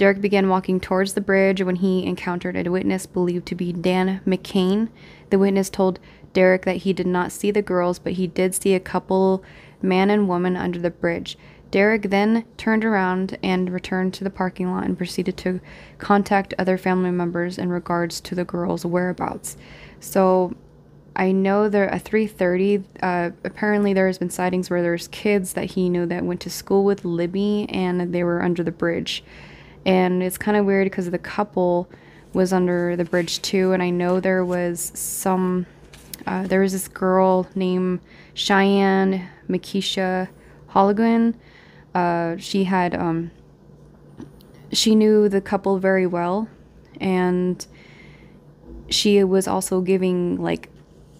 Derrick 0.00 0.20
began 0.20 0.48
walking 0.48 0.80
towards 0.80 1.12
the 1.12 1.20
bridge 1.20 1.60
when 1.60 1.76
he 1.76 2.06
encountered 2.06 2.56
a 2.56 2.70
witness 2.70 3.04
believed 3.04 3.46
to 3.46 3.54
be 3.54 3.72
Dan 3.72 4.20
McCain. 4.26 4.88
The 5.28 5.38
witness 5.38 5.68
told 5.68 5.98
Derrick 6.32 6.64
that 6.64 6.78
he 6.78 6.92
did 6.92 7.06
not 7.06 7.32
see 7.32 7.50
the 7.50 7.62
girls, 7.62 7.98
but 7.98 8.14
he 8.14 8.26
did 8.26 8.54
see 8.54 8.74
a 8.74 8.80
couple, 8.80 9.44
man 9.82 10.08
and 10.08 10.28
woman, 10.28 10.56
under 10.56 10.78
the 10.78 10.90
bridge. 10.90 11.36
Derrick 11.70 12.10
then 12.10 12.44
turned 12.56 12.84
around 12.84 13.38
and 13.42 13.70
returned 13.70 14.12
to 14.14 14.24
the 14.24 14.30
parking 14.30 14.70
lot 14.72 14.84
and 14.84 14.98
proceeded 14.98 15.36
to 15.38 15.60
contact 15.98 16.54
other 16.58 16.76
family 16.76 17.10
members 17.10 17.58
in 17.58 17.68
regards 17.68 18.20
to 18.22 18.34
the 18.34 18.44
girls' 18.44 18.84
whereabouts. 18.84 19.56
So 20.00 20.54
I 21.14 21.32
know 21.32 21.68
there 21.68 21.88
at 21.88 22.04
3:30. 22.04 22.84
Uh, 23.02 23.30
apparently, 23.44 23.92
there 23.92 24.06
has 24.06 24.18
been 24.18 24.30
sightings 24.30 24.70
where 24.70 24.82
there's 24.82 25.08
kids 25.08 25.52
that 25.54 25.72
he 25.72 25.88
knew 25.88 26.06
that 26.06 26.24
went 26.24 26.40
to 26.40 26.50
school 26.50 26.84
with 26.84 27.04
Libby, 27.04 27.66
and 27.68 28.12
they 28.12 28.24
were 28.24 28.42
under 28.42 28.62
the 28.62 28.70
bridge. 28.70 29.24
And 29.84 30.22
it's 30.22 30.38
kind 30.38 30.56
of 30.56 30.66
weird 30.66 30.86
because 30.86 31.10
the 31.10 31.18
couple 31.18 31.88
was 32.32 32.52
under 32.52 32.96
the 32.96 33.04
bridge 33.04 33.42
too. 33.42 33.72
And 33.72 33.82
I 33.82 33.90
know 33.90 34.20
there 34.20 34.44
was 34.44 34.92
some. 34.94 35.66
Uh, 36.26 36.46
there 36.46 36.60
was 36.60 36.72
this 36.72 36.86
girl 36.86 37.46
named 37.54 38.00
Cheyenne 38.34 39.28
Makisha 39.48 40.28
Holligan. 40.70 41.34
Uh, 41.94 42.36
she 42.36 42.64
had 42.64 42.94
um, 42.94 43.30
she 44.72 44.94
knew 44.94 45.28
the 45.28 45.40
couple 45.40 45.78
very 45.78 46.06
well, 46.06 46.48
and 47.00 47.66
she 48.88 49.22
was 49.24 49.48
also 49.48 49.80
giving 49.80 50.40
like 50.40 50.68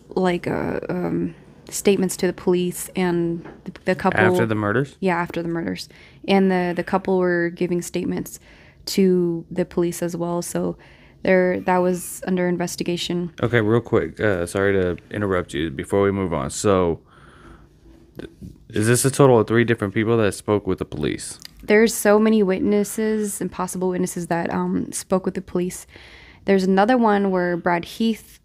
like 0.09 0.47
uh, 0.47 0.81
um, 0.89 1.35
statements 1.69 2.17
to 2.19 2.27
the 2.27 2.33
police 2.33 2.91
and 2.97 3.45
the, 3.65 3.73
the 3.85 3.95
couple 3.95 4.21
After 4.21 4.47
the 4.47 4.55
murders? 4.55 4.97
Yeah, 5.01 5.17
after 5.17 5.43
the 5.43 5.49
murders, 5.49 5.89
and 6.27 6.51
the 6.51 6.73
the 6.75 6.85
couple 6.85 7.19
were 7.19 7.51
giving 7.51 7.83
statements 7.83 8.41
to 8.87 9.45
the 9.51 9.65
police 9.65 10.03
as 10.03 10.17
well. 10.17 10.43
So 10.43 10.77
there 11.23 11.61
that 11.61 11.79
was 11.79 12.23
under 12.27 12.49
investigation. 12.49 13.33
Okay, 13.43 13.61
real 13.61 13.81
quick. 13.81 14.21
Uh, 14.21 14.47
sorry 14.47 14.73
to 14.73 14.97
interrupt 15.11 15.55
you 15.55 15.71
before 15.71 16.03
we 16.03 16.11
move 16.11 16.33
on. 16.33 16.51
So, 16.51 17.01
th- 18.19 18.31
is 18.75 18.87
this 18.87 19.05
a 19.05 19.11
total 19.11 19.39
of 19.41 19.47
three 19.47 19.65
different 19.65 19.95
people 19.95 20.17
that 20.19 20.33
spoke 20.33 20.67
with 20.67 20.79
the 20.79 20.85
police? 20.85 21.39
There's 21.63 21.93
so 21.95 22.19
many 22.19 22.43
witnesses 22.43 23.41
and 23.41 23.51
possible 23.51 23.89
witnesses 23.91 24.29
that 24.29 24.53
um, 24.53 24.93
spoke 24.93 25.25
with 25.25 25.35
the 25.35 25.43
police. 25.43 25.87
There's 26.47 26.65
another 26.65 26.97
one 26.97 27.31
where 27.31 27.57
Brad 27.57 27.85
Heath 27.85 28.41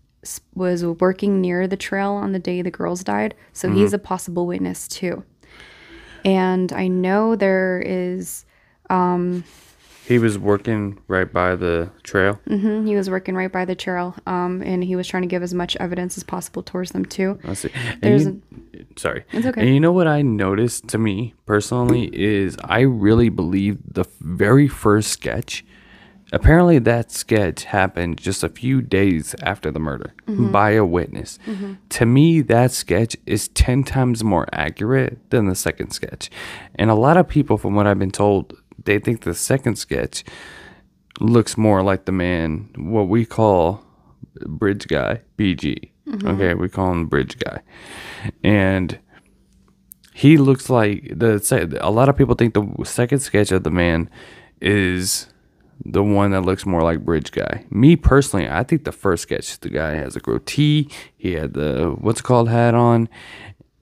was 0.56 0.84
working 0.84 1.40
near 1.40 1.68
the 1.68 1.78
trail 1.78 2.12
on 2.14 2.32
the 2.32 2.40
day 2.40 2.62
the 2.62 2.72
girls 2.72 3.04
died, 3.04 3.36
so 3.54 3.72
he's 3.72 3.92
Mhm. 3.92 3.96
a 3.96 4.00
possible 4.00 4.48
witness 4.48 4.88
too. 4.88 5.24
And 6.24 6.74
I 6.74 6.88
know 6.88 7.36
there 7.36 7.82
is, 7.86 8.46
um, 8.90 9.44
He 10.08 10.20
was 10.20 10.38
working 10.38 11.00
right 11.08 11.32
by 11.32 11.56
the 11.56 11.90
trail. 12.04 12.40
Mm-hmm. 12.48 12.86
he 12.86 12.96
was 12.96 13.10
working 13.10 13.36
right 13.36 13.52
by 13.52 13.66
the 13.66 13.76
trail, 13.76 14.16
um, 14.28 14.62
and 14.62 14.84
he 14.84 14.96
was 14.96 15.08
trying 15.08 15.24
to 15.24 15.28
give 15.28 15.42
as 15.44 15.54
much 15.54 15.76
evidence 15.78 16.18
as 16.18 16.24
possible 16.24 16.62
towards 16.64 16.92
them 16.92 17.06
too. 17.06 17.40
I 17.44 17.54
see. 17.54 17.70
And 17.74 18.02
There's 18.02 18.26
you- 18.26 18.42
sorry. 18.98 19.24
It's 19.32 19.46
okay. 19.48 19.62
And 19.62 19.70
you 19.74 19.80
know 19.80 19.92
what 19.92 20.08
I 20.08 20.22
noticed 20.22 20.88
to 20.90 20.98
me 20.98 21.34
personally 21.46 22.10
is 22.16 22.56
I 22.64 22.82
really 22.82 23.30
believe 23.30 23.80
the 23.92 24.06
very 24.22 24.68
first 24.68 25.10
sketch. 25.12 25.66
Apparently, 26.32 26.80
that 26.80 27.12
sketch 27.12 27.66
happened 27.66 28.18
just 28.18 28.44
a 28.44 28.50
few 28.50 28.82
days 28.82 29.36
after 29.44 29.70
the 29.72 29.80
murder 29.80 30.12
Mhm. 30.28 30.52
by 30.52 30.72
a 30.72 30.84
witness. 30.84 31.38
Mhm. 31.48 31.78
To 31.90 32.06
me, 32.06 32.42
that 32.42 32.72
sketch 32.72 33.16
is 33.28 33.48
10 33.50 33.84
times 33.84 34.24
more 34.24 34.48
accurate 34.52 35.20
than 35.30 35.46
the 35.46 35.56
second 35.56 35.92
sketch. 35.92 36.30
And 36.76 36.90
a 36.90 36.96
lot 36.96 37.16
of 37.18 37.28
people, 37.28 37.58
from 37.58 37.76
what 37.76 37.86
I've 37.86 38.00
been 38.00 38.12
told, 38.12 38.54
they 38.86 39.00
think 39.00 39.22
the 39.22 39.34
second 39.34 39.78
sketch 39.78 40.24
looks 41.20 41.58
more 41.58 41.82
like 41.84 42.06
the 42.06 42.12
man, 42.12 42.70
what 42.78 43.08
we 43.08 43.26
call 43.26 43.84
Bridge 44.46 44.88
Guy, 44.88 45.22
BG. 45.38 45.92
Mhm. 46.08 46.34
Okay, 46.36 46.54
we 46.54 46.70
call 46.70 46.92
him 46.92 47.08
Bridge 47.08 47.38
Guy. 47.40 47.62
And 48.44 49.00
he 50.14 50.38
looks 50.38 50.70
like 50.70 51.12
the 51.16 51.78
a 51.82 51.90
lot 51.92 52.10
of 52.10 52.16
people 52.18 52.36
think 52.36 52.54
the 52.54 52.68
second 52.86 53.20
sketch 53.20 53.52
of 53.52 53.64
the 53.64 53.72
man 53.72 54.10
is 54.62 55.28
the 55.84 56.04
one 56.04 56.32
that 56.32 56.42
looks 56.46 56.66
more 56.66 56.82
like 56.82 57.04
Bridge 57.04 57.32
Guy. 57.32 57.66
Me 57.70 57.96
personally, 57.96 58.48
I 58.50 58.64
think 58.64 58.86
the 58.86 58.92
first 58.94 59.24
sketch, 59.24 59.60
the 59.60 59.70
guy 59.70 59.92
has 59.96 60.16
a 60.16 60.20
goatee, 60.20 60.90
he 61.18 61.34
had 61.34 61.54
the 61.54 61.96
what's 62.00 62.22
it 62.22 62.24
called 62.24 62.50
hat 62.50 62.74
on, 62.74 63.10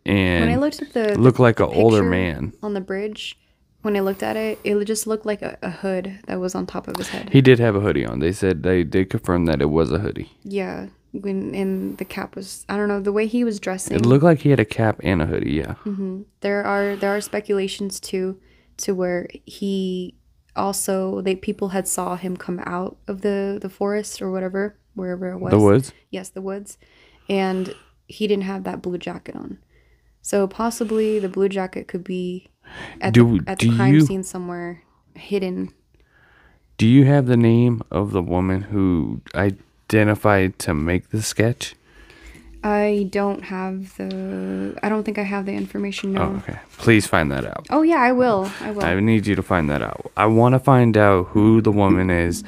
and 0.06 0.46
when 0.46 0.54
I 0.54 0.58
looked 0.58 0.82
at 0.82 0.94
the 0.94 1.18
looked 1.20 1.40
like 1.40 1.60
an 1.60 1.70
older 1.72 2.04
man. 2.04 2.54
on 2.64 2.74
the 2.74 2.82
bridge, 2.82 3.38
when 3.84 3.96
I 3.96 4.00
looked 4.00 4.24
at 4.24 4.36
it, 4.36 4.60
it 4.64 4.84
just 4.86 5.06
looked 5.06 5.26
like 5.26 5.42
a, 5.42 5.58
a 5.62 5.70
hood 5.70 6.20
that 6.26 6.40
was 6.40 6.56
on 6.56 6.66
top 6.66 6.88
of 6.88 6.96
his 6.98 7.10
head. 7.10 7.30
He 7.32 7.42
did 7.42 7.60
have 7.60 7.76
a 7.76 7.82
hoodie 7.82 8.06
on. 8.06 8.20
They 8.20 8.32
said 8.32 8.64
they 8.64 8.84
did 8.84 9.10
confirm 9.10 9.46
that 9.46 9.62
it 9.62 9.70
was 9.70 9.92
a 9.92 10.00
hoodie. 10.00 10.32
Yeah, 10.44 10.88
when 11.12 11.54
and 11.54 11.98
the 11.98 12.06
cap 12.06 12.36
was 12.36 12.66
I 12.70 12.78
don't 12.78 12.88
know 12.88 13.02
the 13.02 13.12
way 13.12 13.28
he 13.28 13.44
was 13.44 13.60
dressing. 13.60 13.96
It 13.96 14.06
looked 14.06 14.24
like 14.24 14.40
he 14.40 14.50
had 14.50 14.60
a 14.60 14.66
cap 14.66 15.00
and 15.04 15.22
a 15.22 15.26
hoodie. 15.26 15.52
Yeah. 15.52 15.74
hmm 15.84 16.24
There 16.40 16.64
are 16.64 16.96
there 16.96 17.16
are 17.16 17.22
speculations 17.22 18.00
too, 18.00 18.40
to 18.78 18.96
where 18.96 19.28
he 19.46 20.16
also 20.56 21.22
they 21.22 21.36
people 21.36 21.70
had 21.70 21.88
saw 21.88 22.16
him 22.16 22.38
come 22.38 22.60
out 22.66 22.98
of 23.08 23.22
the 23.22 23.60
the 23.62 23.70
forest 23.70 24.22
or 24.22 24.32
whatever 24.32 24.78
wherever 24.96 25.30
it 25.32 25.40
was. 25.40 25.52
The 25.52 25.60
woods? 25.60 25.92
Yes, 26.10 26.30
the 26.30 26.42
woods, 26.42 26.78
and 27.28 27.76
he 28.08 28.28
didn't 28.28 28.44
have 28.44 28.64
that 28.64 28.82
blue 28.82 28.98
jacket 28.98 29.36
on. 29.36 29.58
So 30.22 30.48
possibly 30.48 31.20
the 31.20 31.28
blue 31.28 31.50
jacket 31.50 31.88
could 31.90 32.04
be 32.04 32.50
at 33.02 33.14
Do- 33.14 33.40
the, 33.40 33.50
at 33.52 33.60
the 33.60 33.76
crime 33.76 33.94
you- 33.94 34.02
scene 34.02 34.24
somewhere 34.24 34.82
hidden. 35.16 35.70
Do 36.78 36.88
you 36.88 37.06
have 37.06 37.28
the 37.28 37.38
name 37.38 37.82
of 37.92 38.12
the 38.12 38.22
woman 38.22 38.62
who 38.64 39.22
identified 39.36 40.58
to 40.60 40.74
make 40.74 41.10
the 41.10 41.22
sketch? 41.22 41.76
I 42.64 43.08
don't 43.12 43.44
have 43.44 43.96
the. 43.98 44.78
I 44.82 44.88
don't 44.90 45.04
think 45.04 45.18
I 45.20 45.24
have 45.24 45.46
the 45.46 45.52
information. 45.54 46.14
No. 46.14 46.22
Oh, 46.22 46.38
okay. 46.38 46.60
Please 46.78 47.06
find 47.06 47.30
that 47.32 47.46
out. 47.46 47.68
Oh 47.70 47.82
yeah, 47.82 47.98
I 47.98 48.14
will. 48.14 48.50
I 48.62 48.72
will. 48.72 48.84
I 48.84 49.00
need 49.02 49.28
you 49.28 49.36
to 49.36 49.44
find 49.44 49.70
that 49.70 49.82
out. 49.82 50.12
I 50.16 50.26
want 50.28 50.54
to 50.54 50.60
find 50.60 50.96
out 50.98 51.28
who 51.28 51.62
the 51.62 51.72
woman 51.72 52.10
is 52.10 52.44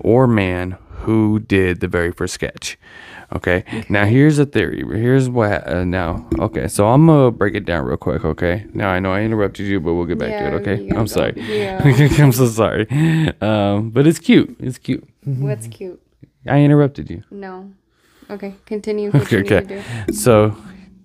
or 0.00 0.26
man 0.28 0.76
who 1.02 1.40
did 1.40 1.80
the 1.80 1.88
very 1.88 2.12
first 2.12 2.34
sketch. 2.34 2.78
Okay. 3.34 3.64
Now 3.88 4.04
here's 4.04 4.38
a 4.38 4.46
theory. 4.46 4.84
Here's 4.98 5.28
what 5.28 5.66
uh, 5.68 5.84
now. 5.84 6.28
Okay. 6.38 6.68
So 6.68 6.86
I'm 6.86 7.06
gonna 7.06 7.30
break 7.30 7.54
it 7.54 7.64
down 7.64 7.84
real 7.84 7.96
quick. 7.96 8.24
Okay. 8.24 8.66
Now 8.72 8.90
I 8.90 9.00
know 9.00 9.12
I 9.12 9.22
interrupted 9.22 9.66
you, 9.66 9.80
but 9.80 9.94
we'll 9.94 10.04
get 10.04 10.18
back 10.18 10.30
Yeah, 10.30 10.50
to 10.50 10.56
it. 10.56 10.60
Okay. 10.60 10.88
I'm 10.90 10.96
go. 10.96 11.06
sorry. 11.06 11.34
Yeah. 11.36 11.80
I'm 12.18 12.32
so 12.32 12.46
sorry. 12.46 12.86
Um, 13.40 13.90
but 13.90 14.06
it's 14.06 14.18
cute. 14.18 14.56
It's 14.60 14.78
cute. 14.78 15.06
What's 15.24 15.66
cute? 15.66 16.00
I 16.48 16.60
interrupted 16.60 17.10
you. 17.10 17.24
No. 17.30 17.72
Okay, 18.30 18.54
continue. 18.64 19.10
Okay, 19.14 19.40
okay. 19.40 19.82
So 20.12 20.56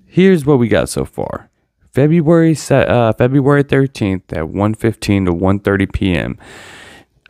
here's 0.06 0.46
what 0.46 0.58
we 0.60 0.68
got 0.68 0.90
so 0.90 1.06
far. 1.06 1.50
February 1.94 2.56
uh, 2.70 3.14
February 3.14 3.64
13th 3.64 4.32
at 4.32 4.46
1:15 4.46 5.26
to 5.26 5.34
1:30 5.34 5.92
p.m. 5.94 6.38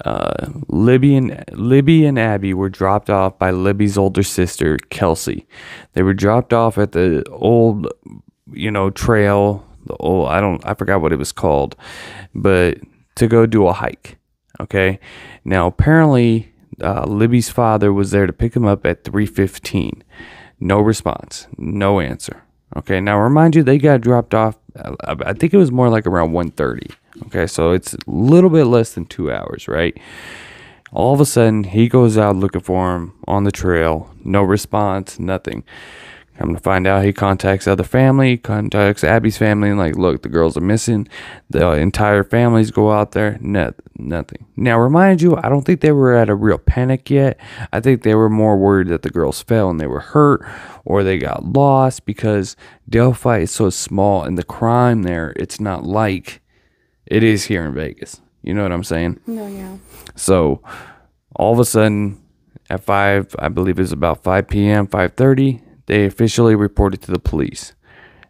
uh, 0.05 0.47
Libby 0.67 1.15
and 1.15 1.43
Libby 1.51 2.05
and 2.05 2.17
Abby 2.17 2.53
were 2.53 2.69
dropped 2.69 3.09
off 3.09 3.37
by 3.37 3.51
Libby's 3.51 3.97
older 3.97 4.23
sister 4.23 4.77
Kelsey. 4.89 5.47
They 5.93 6.03
were 6.03 6.13
dropped 6.13 6.53
off 6.53 6.77
at 6.77 6.91
the 6.93 7.23
old, 7.31 7.87
you 8.51 8.71
know, 8.71 8.89
trail. 8.89 9.65
The 9.85 9.95
old 9.97 10.29
I 10.29 10.39
don't 10.41 10.65
I 10.65 10.73
forgot 10.73 11.01
what 11.01 11.13
it 11.13 11.19
was 11.19 11.31
called, 11.31 11.75
but 12.33 12.77
to 13.15 13.27
go 13.27 13.45
do 13.45 13.67
a 13.67 13.73
hike. 13.73 14.17
Okay, 14.59 14.99
now 15.43 15.67
apparently 15.67 16.51
uh, 16.81 17.05
Libby's 17.05 17.49
father 17.49 17.91
was 17.91 18.11
there 18.11 18.27
to 18.27 18.33
pick 18.33 18.55
him 18.55 18.65
up 18.65 18.85
at 18.85 19.03
three 19.03 19.25
fifteen. 19.25 20.03
No 20.59 20.79
response, 20.79 21.47
no 21.57 21.99
answer. 21.99 22.43
Okay, 22.77 23.01
now 23.01 23.19
remind 23.19 23.55
you 23.55 23.63
they 23.63 23.77
got 23.77 24.01
dropped 24.01 24.33
off. 24.33 24.57
uh, 24.75 25.15
I 25.25 25.33
think 25.33 25.53
it 25.53 25.57
was 25.57 25.71
more 25.71 25.89
like 25.89 26.05
around 26.07 26.31
1:30. 26.31 26.91
Okay, 27.27 27.47
so 27.47 27.71
it's 27.71 27.93
a 27.93 27.97
little 28.07 28.49
bit 28.49 28.65
less 28.65 28.93
than 28.93 29.05
two 29.05 29.31
hours, 29.31 29.67
right? 29.67 29.97
All 30.93 31.13
of 31.13 31.21
a 31.21 31.25
sudden, 31.25 31.63
he 31.63 31.87
goes 31.87 32.17
out 32.17 32.35
looking 32.35 32.61
for 32.61 32.95
him 32.95 33.13
on 33.27 33.43
the 33.43 33.51
trail. 33.51 34.13
No 34.23 34.43
response, 34.43 35.19
nothing. 35.19 35.63
Come 36.37 36.55
to 36.55 36.59
find 36.59 36.87
out, 36.87 37.05
he 37.05 37.13
contacts 37.13 37.67
other 37.67 37.83
family, 37.83 38.35
contacts 38.37 39.03
Abby's 39.03 39.37
family, 39.37 39.69
and 39.69 39.77
like, 39.77 39.95
look, 39.95 40.23
the 40.23 40.29
girls 40.29 40.57
are 40.57 40.61
missing. 40.61 41.07
The 41.49 41.71
entire 41.73 42.23
families 42.23 42.71
go 42.71 42.91
out 42.91 43.11
there, 43.11 43.37
no, 43.41 43.73
nothing. 43.97 44.47
Now, 44.55 44.79
remind 44.79 45.21
you, 45.21 45.37
I 45.37 45.49
don't 45.49 45.63
think 45.63 45.81
they 45.81 45.91
were 45.91 46.15
at 46.15 46.29
a 46.29 46.35
real 46.35 46.57
panic 46.57 47.09
yet. 47.09 47.39
I 47.71 47.79
think 47.79 48.01
they 48.01 48.15
were 48.15 48.29
more 48.29 48.57
worried 48.57 48.87
that 48.87 49.03
the 49.03 49.09
girls 49.09 49.43
fell 49.43 49.69
and 49.69 49.79
they 49.79 49.87
were 49.87 49.99
hurt, 49.99 50.43
or 50.83 51.03
they 51.03 51.19
got 51.19 51.45
lost 51.45 52.05
because 52.05 52.55
Delphi 52.89 53.39
is 53.39 53.51
so 53.51 53.69
small, 53.69 54.23
and 54.23 54.37
the 54.37 54.43
crime 54.43 55.03
there, 55.03 55.33
it's 55.35 55.59
not 55.59 55.83
like 55.83 56.40
it 57.11 57.23
is 57.23 57.43
here 57.43 57.65
in 57.65 57.73
Vegas. 57.73 58.21
You 58.41 58.53
know 58.53 58.63
what 58.63 58.71
I'm 58.71 58.85
saying? 58.85 59.19
No, 59.27 59.45
yeah. 59.45 59.77
So 60.15 60.61
all 61.35 61.51
of 61.53 61.59
a 61.59 61.65
sudden 61.65 62.23
at 62.69 62.83
5, 62.83 63.35
I 63.37 63.49
believe 63.49 63.79
it's 63.79 63.91
about 63.91 64.23
5 64.23 64.47
p.m., 64.47 64.87
5:30, 64.87 65.61
they 65.87 66.05
officially 66.05 66.55
reported 66.55 67.01
to 67.01 67.11
the 67.11 67.19
police. 67.19 67.73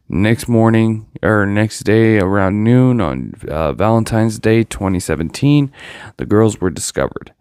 Next 0.10 0.48
morning 0.48 1.08
or 1.22 1.46
next 1.46 1.82
day 1.82 2.20
around 2.20 2.63
noon 2.63 3.00
on 3.00 3.34
uh, 3.48 3.72
Valentine's 3.74 4.39
Day 4.39 4.63
2017, 4.63 5.72
the 6.17 6.26
girls 6.26 6.60
were 6.60 6.72
discovered. 6.72 7.34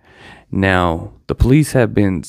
Now, 0.50 1.14
the 1.26 1.34
police 1.34 1.72
have 1.72 1.94
been 1.94 2.22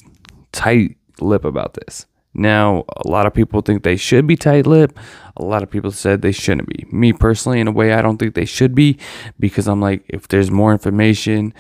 tight 0.52 0.96
lip 1.20 1.44
about 1.44 1.74
this. 1.74 2.06
Now, 2.34 2.86
a 2.96 3.10
lot 3.10 3.26
of 3.26 3.34
people 3.34 3.62
think 3.62 3.84
they 3.84 3.98
should 3.98 4.26
be 4.26 4.38
tight 4.38 4.66
lipped. 4.66 4.98
A 5.36 5.44
lot 5.44 5.64
of 5.64 5.70
people 5.70 5.92
said 5.92 6.22
they 6.22 6.32
shouldn't 6.32 6.70
be. 6.70 6.86
Me 6.92 7.12
personally, 7.12 7.60
in 7.60 7.68
a 7.68 7.72
way, 7.72 7.94
I 7.94 8.02
don't 8.02 8.18
think 8.18 8.36
they 8.36 8.46
should 8.46 8.74
be 8.74 8.98
because 9.40 9.68
I'm 9.68 9.82
like, 9.82 10.04
if 10.08 10.28
there's 10.28 10.50
more 10.50 10.72
information, 10.72 11.54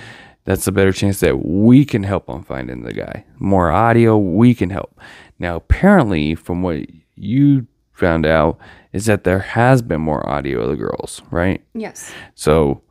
that's 0.46 0.68
a 0.68 0.72
better 0.72 0.94
chance 0.94 1.20
that 1.20 1.46
we 1.46 1.84
can 1.86 2.04
help 2.04 2.30
on 2.30 2.44
finding 2.44 2.84
the 2.84 2.94
guy. 2.94 3.26
More 3.38 3.70
audio, 3.70 4.18
we 4.18 4.54
can 4.54 4.70
help. 4.70 5.00
Now, 5.40 5.58
apparently, 5.58 6.36
from 6.36 6.62
what 6.62 6.86
you 7.16 7.68
found 7.92 8.26
out, 8.26 8.58
is 8.94 9.06
that 9.06 9.24
there 9.24 9.40
has 9.40 9.82
been 9.82 10.02
more 10.02 10.28
audio 10.28 10.62
of 10.62 10.70
the 10.70 10.76
girls, 10.76 11.22
right? 11.32 11.64
Yes. 11.74 12.12
So 12.34 12.82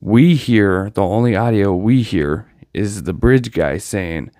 we 0.00 0.34
hear 0.34 0.90
the 0.90 1.02
only 1.02 1.36
audio 1.36 1.74
we 1.74 2.02
hear 2.02 2.52
is 2.74 3.04
the 3.04 3.12
bridge 3.12 3.52
guy 3.52 3.78
saying, 3.78 4.30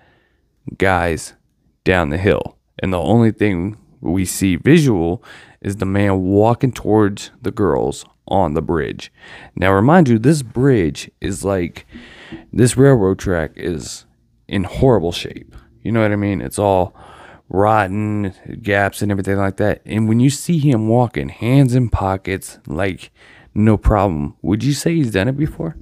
guys, 0.77 1.33
down 1.83 2.09
the 2.09 2.17
hill. 2.17 2.56
And 2.79 2.93
the 2.93 2.99
only 2.99 3.31
thing 3.31 3.77
we 4.01 4.25
see 4.25 4.55
visual 4.55 5.23
is 5.61 5.77
the 5.77 5.85
man 5.85 6.21
walking 6.21 6.71
towards 6.71 7.31
the 7.41 7.51
girls 7.51 8.05
on 8.27 8.53
the 8.53 8.61
bridge. 8.61 9.11
Now, 9.55 9.73
remind 9.73 10.09
you, 10.09 10.19
this 10.19 10.41
bridge 10.41 11.09
is 11.21 11.43
like 11.43 11.85
this 12.51 12.77
railroad 12.77 13.19
track 13.19 13.51
is 13.55 14.05
in 14.47 14.63
horrible 14.65 15.11
shape. 15.11 15.55
You 15.81 15.91
know 15.91 16.01
what 16.01 16.11
I 16.11 16.17
mean? 16.17 16.41
It's 16.41 16.59
all 16.59 16.95
rotten, 17.49 18.33
gaps 18.61 19.01
and 19.01 19.11
everything 19.11 19.37
like 19.37 19.57
that. 19.57 19.81
And 19.85 20.07
when 20.07 20.19
you 20.19 20.29
see 20.29 20.59
him 20.59 20.87
walking, 20.87 21.29
hands 21.29 21.75
in 21.75 21.89
pockets, 21.89 22.59
like 22.67 23.11
no 23.53 23.77
problem, 23.77 24.35
would 24.41 24.63
you 24.63 24.73
say 24.73 24.95
he's 24.95 25.11
done 25.11 25.27
it 25.27 25.37
before? 25.37 25.77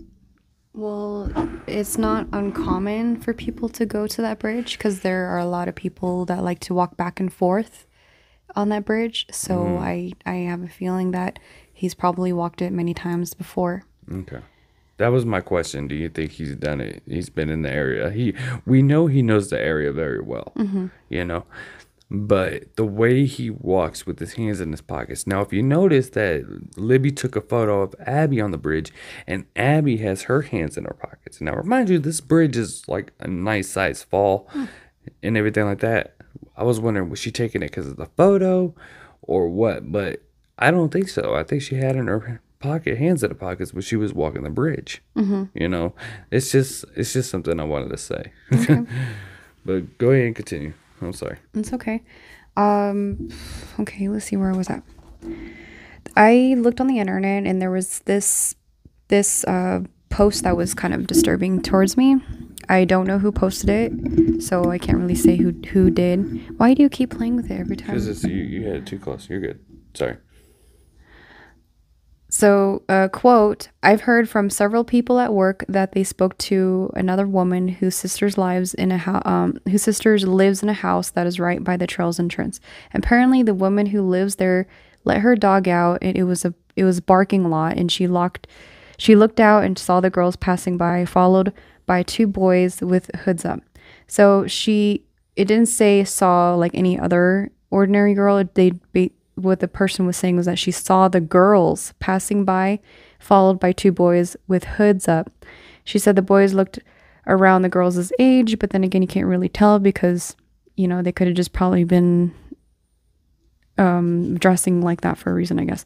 Well, 0.76 1.32
it's 1.68 1.98
not 1.98 2.28
uncommon 2.34 3.22
for 3.22 3.34
people 3.34 3.70
to 3.70 3.86
go 3.86 4.08
to 4.08 4.22
that 4.22 4.40
bridge 4.40 4.78
because 4.78 5.00
there 5.02 5.28
are 5.28 5.40
a 5.40 5.46
lot 5.46 5.70
of 5.70 5.76
people 5.76 6.26
that 6.26 6.44
like 6.44 6.60
to 6.62 6.74
walk 6.74 6.98
back 6.98 7.20
and 7.20 7.32
forth 7.32 7.86
on 8.58 8.70
that 8.70 8.84
bridge. 8.84 9.26
So 9.32 9.56
Mhm. 9.60 9.80
I 9.80 10.14
I 10.26 10.36
have 10.50 10.62
a 10.64 10.68
feeling 10.68 11.12
that 11.12 11.40
he's 11.72 11.94
probably 11.94 12.34
walked 12.34 12.62
it 12.62 12.74
many 12.74 12.94
times 12.94 13.34
before. 13.34 13.84
Okay. 14.12 14.40
That 14.98 15.10
was 15.10 15.26
my 15.26 15.42
question. 15.42 15.88
Do 15.88 15.96
you 15.96 16.10
think 16.10 16.32
he's 16.32 16.56
done 16.56 16.80
it? 16.82 17.04
He's 17.08 17.30
been 17.30 17.50
in 17.50 17.62
the 17.62 17.72
area. 17.72 18.12
He 18.12 18.34
we 18.66 18.82
know 18.82 19.08
he 19.08 19.22
knows 19.22 19.50
the 19.50 19.60
area 19.60 19.94
very 19.94 20.22
well. 20.22 20.52
Mhm. 20.58 20.92
You 21.10 21.24
know. 21.26 21.46
But 22.12 22.76
the 22.76 22.86
way 22.86 23.26
he 23.26 23.50
walks 23.50 24.06
with 24.06 24.20
his 24.20 24.34
hands 24.34 24.62
in 24.62 24.70
his 24.72 24.82
pockets. 24.82 25.26
Now 25.26 25.42
if 25.42 25.52
you 25.52 25.64
notice 25.64 26.10
that 26.12 26.78
Libby 26.78 27.12
took 27.12 27.36
a 27.36 27.42
photo 27.42 27.82
of 27.82 27.96
Abby 28.00 28.40
on 28.40 28.52
the 28.52 28.60
bridge 28.60 28.94
and 29.26 29.46
Abby 29.56 29.98
has 29.98 30.24
her 30.24 30.44
hands 30.44 30.78
in 30.78 30.84
her 30.86 30.94
pockets. 31.00 31.42
Now 31.42 31.56
remind 31.56 31.90
you 31.90 31.98
this 31.98 32.22
bridge 32.22 32.58
is 32.58 32.88
like 32.88 33.12
a 33.20 33.28
nice 33.28 33.70
size 33.70 34.04
fall 34.04 34.48
and 35.24 35.36
everything 35.36 35.66
like 35.66 35.80
that. 35.80 36.16
I 36.56 36.64
was 36.64 36.80
wondering 36.80 37.10
was 37.10 37.20
she 37.20 37.32
taking 37.32 37.64
it 37.64 37.72
because 37.72 37.88
of 37.88 37.98
the 37.98 38.06
photo 38.06 38.76
or 39.24 39.50
what? 39.50 39.92
But 39.92 40.22
I 40.60 40.70
don't 40.72 40.94
think 40.94 41.10
so. 41.10 41.34
I 41.34 41.44
think 41.44 41.64
she 41.64 41.76
had 41.76 41.96
in 41.96 42.06
her 42.08 42.40
pocket 42.60 42.98
hands 43.00 43.24
in 43.24 43.32
her 43.32 43.36
pockets 43.36 43.74
when 43.74 43.82
she 43.82 43.96
was 43.96 44.14
walking 44.14 44.44
the 44.44 44.50
bridge. 44.52 45.02
Mhm. 45.18 45.50
You 45.56 45.70
know, 45.70 45.94
it's 46.32 46.52
just 46.52 46.86
it's 46.96 47.14
just 47.14 47.32
something 47.32 47.60
I 47.60 47.64
wanted 47.64 47.90
to 47.90 47.98
say. 47.98 48.32
Okay. 48.54 48.84
but 49.66 49.98
go 49.98 50.12
ahead 50.12 50.28
and 50.28 50.36
continue. 50.36 50.74
I'm 51.06 51.14
sorry. 51.14 51.38
It's 51.54 51.74
okay. 51.74 52.04
Um, 52.58 53.30
okay, 53.80 54.08
let's 54.08 54.26
see 54.26 54.38
where 54.38 54.52
I 54.52 54.56
was 54.56 54.70
at. 54.70 54.84
I 56.16 56.56
looked 56.58 56.80
on 56.80 56.88
the 56.88 57.00
internet 57.00 57.46
and 57.46 57.62
there 57.62 57.72
was 57.72 58.00
this 58.00 58.56
this 59.08 59.44
uh, 59.46 59.82
post 60.10 60.44
that 60.44 60.56
was 60.56 60.74
kind 60.74 60.94
of 60.94 61.08
disturbing 61.08 61.62
towards 61.62 61.98
me. 61.98 62.18
I 62.68 62.86
don't 62.86 63.06
know 63.06 63.20
who 63.20 63.32
posted 63.32 63.70
it, 63.70 64.42
so 64.42 64.72
I 64.72 64.78
can't 64.78 64.98
really 64.98 65.16
say 65.16 65.36
who 65.36 65.52
who 65.70 65.92
did. 65.92 66.58
Why 66.58 66.74
do 66.74 66.82
you 66.82 66.90
keep 66.90 67.12
playing 67.12 67.36
with 67.36 67.52
it 67.52 67.60
every 67.60 67.76
time? 67.76 67.96
Because 67.96 68.24
you, 68.24 68.36
you 68.36 68.66
had 68.66 68.76
it 68.78 68.86
too 68.88 68.98
close. 68.98 69.30
You're 69.30 69.42
good. 69.42 69.60
Sorry. 69.94 70.18
So, 72.38 72.84
uh, 72.90 73.08
quote, 73.08 73.70
I've 73.82 74.02
heard 74.02 74.28
from 74.28 74.50
several 74.50 74.84
people 74.84 75.20
at 75.20 75.34
work 75.34 75.64
that 75.70 75.94
they 75.94 76.04
spoke 76.04 76.38
to 76.40 76.92
another 76.94 77.26
woman 77.26 77.70
whose 77.70 77.96
sister's 77.96 78.38
lives 78.38 78.74
in 78.74 78.92
a 78.92 78.98
house, 78.98 79.22
um, 79.24 79.58
whose 79.70 79.84
sister's 79.84 80.28
lives 80.28 80.62
in 80.62 80.68
a 80.68 80.74
house 80.74 81.10
that 81.12 81.28
is 81.28 81.40
right 81.40 81.64
by 81.64 81.78
the 81.78 81.88
trail's 81.88 82.20
entrance. 82.20 82.60
Apparently, 82.94 83.42
the 83.42 83.54
woman 83.54 83.86
who 83.86 84.02
lives 84.02 84.36
there 84.36 84.68
let 85.06 85.20
her 85.22 85.38
dog 85.38 85.70
out, 85.70 86.00
and 86.02 86.18
it 86.18 86.24
was 86.24 86.44
a 86.44 86.54
it 86.76 86.84
was 86.84 87.00
barking 87.00 87.46
a 87.46 87.48
lot, 87.48 87.78
and 87.78 87.90
she 87.90 88.06
locked, 88.06 88.48
she 88.98 89.16
looked 89.16 89.40
out 89.40 89.64
and 89.64 89.80
saw 89.80 90.02
the 90.02 90.10
girls 90.10 90.36
passing 90.36 90.76
by, 90.76 91.06
followed 91.06 91.54
by 91.86 92.04
two 92.04 92.28
boys 92.28 92.82
with 92.82 93.10
hoods 93.16 93.46
up. 93.46 93.62
So 94.08 94.46
she, 94.46 95.06
it 95.38 95.46
didn't 95.46 95.68
say 95.68 96.04
saw 96.04 96.54
like 96.54 96.72
any 96.74 97.00
other 97.00 97.54
ordinary 97.72 98.14
girl. 98.14 98.44
They 98.56 98.74
what 99.36 99.60
the 99.60 99.68
person 99.68 100.06
was 100.06 100.18
saying 100.18 100.36
was 100.38 100.46
that 100.46 100.60
she 100.60 100.72
saw 100.72 101.08
the 101.08 101.22
girls 101.22 101.94
passing 102.00 102.46
by, 102.46 102.80
followed 103.20 103.60
by 103.60 103.72
two 103.72 103.92
boys 103.92 104.36
with 104.48 104.64
hoods 104.64 105.08
up. 105.08 105.32
She 105.84 106.00
said 106.00 106.16
the 106.16 106.22
boys 106.22 106.54
looked 106.54 106.80
around 107.28 107.62
the 107.62 107.70
girls' 107.70 108.12
age, 108.20 108.60
but 108.60 108.72
then 108.72 108.84
again, 108.84 109.02
you 109.02 109.08
can't 109.08 109.28
really 109.28 109.50
tell 109.50 109.80
because, 109.80 110.36
you 110.76 110.88
know, 110.88 111.02
they 111.02 111.12
could 111.12 111.28
have 111.28 111.36
just 111.36 111.54
probably 111.54 111.84
been 111.84 112.34
um, 113.78 114.38
dressing 114.38 114.82
like 114.82 115.02
that 115.02 115.18
for 115.18 115.32
a 115.32 115.34
reason, 115.34 115.60
I 115.60 115.66
guess. 115.66 115.86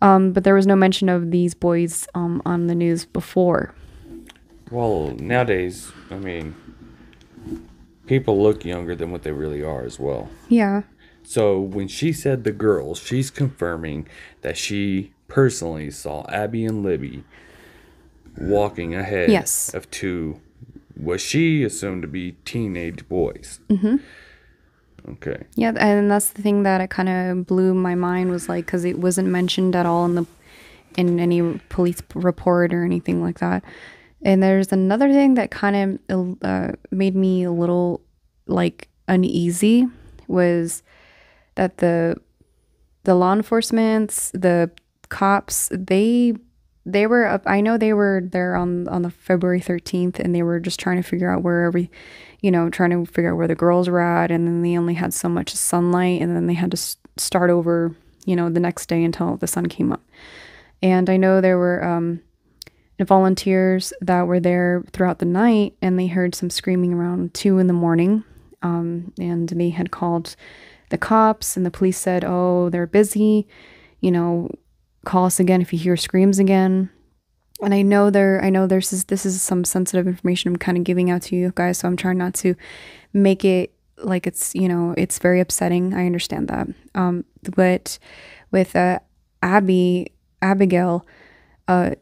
Um, 0.00 0.32
but 0.32 0.44
there 0.44 0.54
was 0.54 0.66
no 0.66 0.76
mention 0.76 1.08
of 1.08 1.30
these 1.30 1.54
boys 1.54 2.06
um, 2.14 2.40
on 2.44 2.66
the 2.66 2.74
news 2.74 3.04
before. 3.04 3.74
Well, 4.70 5.14
nowadays, 5.18 5.92
I 6.10 6.16
mean, 6.16 6.54
people 8.06 8.42
look 8.42 8.64
younger 8.64 8.94
than 8.94 9.10
what 9.10 9.22
they 9.22 9.32
really 9.32 9.62
are 9.62 9.84
as 9.84 9.98
well. 9.98 10.28
Yeah. 10.48 10.82
So 11.28 11.58
when 11.60 11.88
she 11.88 12.12
said 12.12 12.44
the 12.44 12.52
girls, 12.52 12.98
she's 13.00 13.30
confirming 13.30 14.06
that 14.42 14.56
she 14.56 15.12
personally 15.26 15.90
saw 15.90 16.24
Abby 16.28 16.64
and 16.64 16.84
Libby 16.84 17.24
walking 18.38 18.94
ahead 18.94 19.30
Yes. 19.30 19.74
of 19.74 19.90
two 19.90 20.40
what 20.94 21.20
she 21.20 21.62
assumed 21.62 22.00
to 22.02 22.08
be 22.08 22.32
teenage 22.44 23.06
boys. 23.08 23.60
Mm-hmm. 23.68 23.96
Okay. 25.12 25.44
Yeah, 25.54 25.72
and 25.76 26.10
that's 26.10 26.30
the 26.30 26.42
thing 26.42 26.62
that 26.62 26.80
it 26.80 26.90
kind 26.90 27.08
of 27.08 27.46
blew 27.46 27.74
my 27.74 27.94
mind 27.94 28.30
was 28.30 28.48
like 28.48 28.64
because 28.66 28.84
it 28.84 28.98
wasn't 28.98 29.28
mentioned 29.28 29.76
at 29.76 29.84
all 29.84 30.04
in 30.06 30.14
the 30.14 30.26
in 30.96 31.20
any 31.20 31.60
police 31.68 32.00
report 32.14 32.72
or 32.72 32.82
anything 32.84 33.20
like 33.22 33.38
that. 33.40 33.62
And 34.22 34.42
there's 34.42 34.72
another 34.72 35.12
thing 35.12 35.34
that 35.34 35.50
kind 35.50 36.00
of 36.08 36.38
uh, 36.42 36.72
made 36.90 37.14
me 37.14 37.44
a 37.44 37.52
little 37.52 38.00
like 38.46 38.88
uneasy 39.06 39.86
was 40.28 40.82
that 41.56 41.78
the 41.78 42.16
the 43.04 43.14
law 43.14 43.32
enforcement, 43.32 44.30
the 44.32 44.70
cops, 45.08 45.68
they 45.72 46.34
they 46.84 47.06
were 47.06 47.26
up. 47.26 47.42
I 47.46 47.60
know 47.60 47.76
they 47.76 47.92
were 47.92 48.22
there 48.24 48.54
on 48.54 48.88
on 48.88 49.02
the 49.02 49.10
February 49.10 49.60
13th, 49.60 50.18
and 50.18 50.34
they 50.34 50.42
were 50.42 50.60
just 50.60 50.78
trying 50.78 50.96
to 50.96 51.08
figure 51.08 51.30
out 51.30 51.42
where 51.42 51.64
every, 51.64 51.90
you 52.40 52.50
know, 52.50 52.70
trying 52.70 52.90
to 52.90 53.04
figure 53.10 53.32
out 53.32 53.36
where 53.36 53.48
the 53.48 53.54
girls 53.54 53.88
were 53.88 54.00
at, 54.00 54.30
and 54.30 54.46
then 54.46 54.62
they 54.62 54.78
only 54.78 54.94
had 54.94 55.12
so 55.12 55.28
much 55.28 55.54
sunlight, 55.54 56.22
and 56.22 56.34
then 56.34 56.46
they 56.46 56.54
had 56.54 56.70
to 56.70 56.96
start 57.16 57.50
over, 57.50 57.94
you 58.24 58.36
know, 58.36 58.48
the 58.48 58.60
next 58.60 58.86
day 58.86 59.02
until 59.02 59.36
the 59.36 59.46
sun 59.48 59.66
came 59.66 59.92
up. 59.92 60.02
And 60.82 61.10
I 61.10 61.16
know 61.16 61.40
there 61.40 61.58
were 61.58 61.82
um, 61.82 62.20
volunteers 63.00 63.92
that 64.00 64.26
were 64.26 64.40
there 64.40 64.84
throughout 64.92 65.18
the 65.18 65.26
night, 65.26 65.74
and 65.82 65.98
they 65.98 66.06
heard 66.06 66.34
some 66.34 66.50
screaming 66.50 66.92
around 66.92 67.34
two 67.34 67.58
in 67.58 67.66
the 67.66 67.72
morning, 67.72 68.22
um, 68.62 69.12
and 69.18 69.48
they 69.48 69.70
had 69.70 69.90
called 69.90 70.36
the 70.90 70.98
cops, 70.98 71.56
and 71.56 71.64
the 71.66 71.70
police 71.70 71.98
said, 71.98 72.24
"Oh, 72.24 72.70
they're 72.70 72.86
busy, 72.86 73.46
you 74.00 74.10
know, 74.10 74.50
call 75.04 75.26
us 75.26 75.40
again 75.40 75.60
if 75.60 75.72
you 75.72 75.78
hear 75.78 75.96
screams 75.96 76.38
again." 76.38 76.90
And 77.62 77.72
I 77.72 77.82
know 77.82 78.10
there, 78.10 78.44
I 78.44 78.50
know 78.50 78.66
there's 78.66 78.90
this, 78.90 79.04
this 79.04 79.24
is 79.24 79.40
some 79.40 79.64
sensitive 79.64 80.06
information 80.06 80.50
I'm 80.50 80.56
kind 80.56 80.76
of 80.76 80.84
giving 80.84 81.10
out 81.10 81.22
to 81.22 81.36
you 81.36 81.52
guys, 81.54 81.78
so 81.78 81.88
I'm 81.88 81.96
trying 81.96 82.18
not 82.18 82.34
to 82.34 82.54
make 83.12 83.44
it 83.44 83.72
like 83.98 84.26
it's 84.26 84.54
you 84.54 84.68
know 84.68 84.94
it's 84.96 85.18
very 85.18 85.40
upsetting. 85.40 85.94
I 85.94 86.06
understand 86.06 86.48
that, 86.48 86.68
um, 86.94 87.24
but 87.54 87.98
with 88.50 88.76
uh, 88.76 89.00
Abby, 89.42 90.12
Abigail, 90.42 91.06
uh, 91.66 91.92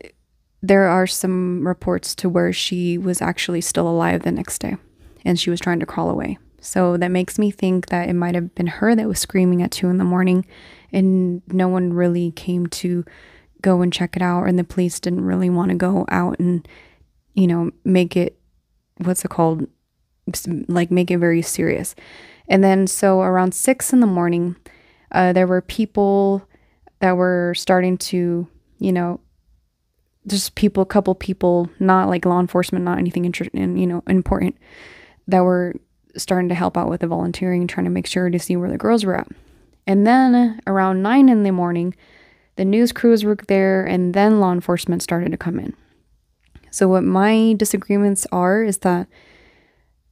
there 0.62 0.86
are 0.86 1.06
some 1.06 1.66
reports 1.66 2.14
to 2.16 2.28
where 2.28 2.52
she 2.52 2.98
was 2.98 3.22
actually 3.22 3.60
still 3.60 3.88
alive 3.88 4.22
the 4.22 4.32
next 4.32 4.58
day, 4.58 4.76
and 5.24 5.38
she 5.38 5.50
was 5.50 5.60
trying 5.60 5.80
to 5.80 5.86
crawl 5.86 6.10
away. 6.10 6.38
So 6.64 6.96
that 6.96 7.10
makes 7.10 7.38
me 7.38 7.50
think 7.50 7.86
that 7.86 8.08
it 8.08 8.14
might 8.14 8.34
have 8.34 8.54
been 8.54 8.66
her 8.66 8.94
that 8.94 9.06
was 9.06 9.20
screaming 9.20 9.62
at 9.62 9.70
two 9.70 9.88
in 9.88 9.98
the 9.98 10.04
morning, 10.04 10.46
and 10.92 11.42
no 11.48 11.68
one 11.68 11.92
really 11.92 12.30
came 12.30 12.66
to 12.68 13.04
go 13.60 13.82
and 13.82 13.92
check 13.92 14.16
it 14.16 14.22
out, 14.22 14.44
and 14.44 14.58
the 14.58 14.64
police 14.64 14.98
didn't 14.98 15.24
really 15.24 15.50
want 15.50 15.70
to 15.70 15.76
go 15.76 16.06
out 16.08 16.38
and, 16.38 16.66
you 17.34 17.46
know, 17.46 17.70
make 17.84 18.16
it, 18.16 18.38
what's 18.98 19.24
it 19.24 19.30
called, 19.30 19.66
like 20.68 20.90
make 20.90 21.10
it 21.10 21.18
very 21.18 21.42
serious. 21.42 21.94
And 22.48 22.64
then 22.64 22.86
so 22.86 23.20
around 23.20 23.54
six 23.54 23.92
in 23.92 24.00
the 24.00 24.06
morning, 24.06 24.56
uh, 25.12 25.32
there 25.32 25.46
were 25.46 25.60
people 25.60 26.46
that 27.00 27.16
were 27.16 27.54
starting 27.56 27.98
to, 27.98 28.48
you 28.78 28.92
know, 28.92 29.20
just 30.26 30.54
people, 30.54 30.82
a 30.82 30.86
couple 30.86 31.14
people, 31.14 31.68
not 31.78 32.08
like 32.08 32.24
law 32.24 32.40
enforcement, 32.40 32.84
not 32.84 32.98
anything 32.98 33.24
in, 33.52 33.76
you 33.76 33.86
know, 33.86 34.02
important, 34.06 34.56
that 35.28 35.40
were 35.40 35.74
starting 36.16 36.48
to 36.48 36.54
help 36.54 36.76
out 36.76 36.88
with 36.88 37.00
the 37.00 37.06
volunteering, 37.06 37.66
trying 37.66 37.84
to 37.84 37.90
make 37.90 38.06
sure 38.06 38.30
to 38.30 38.38
see 38.38 38.56
where 38.56 38.70
the 38.70 38.78
girls 38.78 39.04
were 39.04 39.16
at. 39.16 39.28
And 39.86 40.06
then 40.06 40.60
around 40.66 41.02
nine 41.02 41.28
in 41.28 41.42
the 41.42 41.52
morning, 41.52 41.94
the 42.56 42.64
news 42.64 42.92
crews 42.92 43.24
were 43.24 43.36
there, 43.48 43.84
and 43.84 44.14
then 44.14 44.40
law 44.40 44.52
enforcement 44.52 45.02
started 45.02 45.30
to 45.32 45.36
come 45.36 45.58
in. 45.58 45.74
So, 46.70 46.88
what 46.88 47.04
my 47.04 47.54
disagreements 47.56 48.26
are 48.32 48.62
is 48.62 48.78
that 48.78 49.08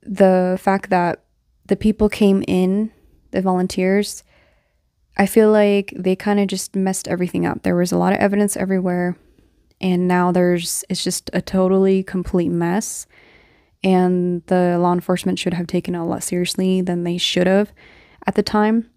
the 0.03 0.59
fact 0.61 0.91
that 0.91 1.23
the 1.67 1.77
people 1.77 2.09
came 2.09 2.45
in, 2.49 2.93
the 3.31 3.43
volunteers, 3.43 4.23
I 5.17 5.27
feel 5.27 5.51
like 5.51 5.93
they 5.97 6.17
kind 6.17 6.41
of 6.41 6.49
just 6.49 6.75
messed 6.75 7.07
everything 7.09 7.47
up. 7.47 7.63
There 7.63 7.77
was 7.77 7.93
a 7.93 7.99
lot 7.99 8.13
of 8.13 8.19
evidence 8.19 8.57
everywhere, 8.57 9.17
and 9.81 10.09
now 10.09 10.33
there's 10.33 10.85
it's 10.89 11.05
just 11.05 11.31
a 11.33 11.43
totally 11.43 12.03
complete 12.03 12.49
mess. 12.49 13.07
And 13.85 14.43
the 14.47 14.79
law 14.79 14.93
enforcement 14.93 15.39
should 15.39 15.55
have 15.55 15.67
taken 15.67 15.95
it 15.95 15.99
a 15.99 16.05
lot 16.05 16.23
seriously 16.23 16.81
than 16.83 17.03
they 17.05 17.19
should 17.19 17.47
have 17.49 17.73
at 18.27 18.37
the 18.37 18.43
time. 18.43 18.89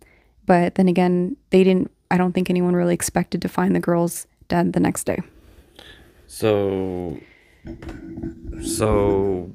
But 0.46 0.76
then 0.76 0.88
again, 0.88 1.38
they 1.50 1.64
didn't. 1.64 1.90
I 2.12 2.18
don't 2.18 2.34
think 2.34 2.50
anyone 2.52 2.76
really 2.76 2.94
expected 2.94 3.42
to 3.42 3.50
find 3.50 3.76
the 3.76 3.80
girls 3.80 4.28
dead 4.48 4.74
the 4.74 4.80
next 4.80 5.06
day. 5.06 5.20
So, 6.28 7.20
so 8.64 9.52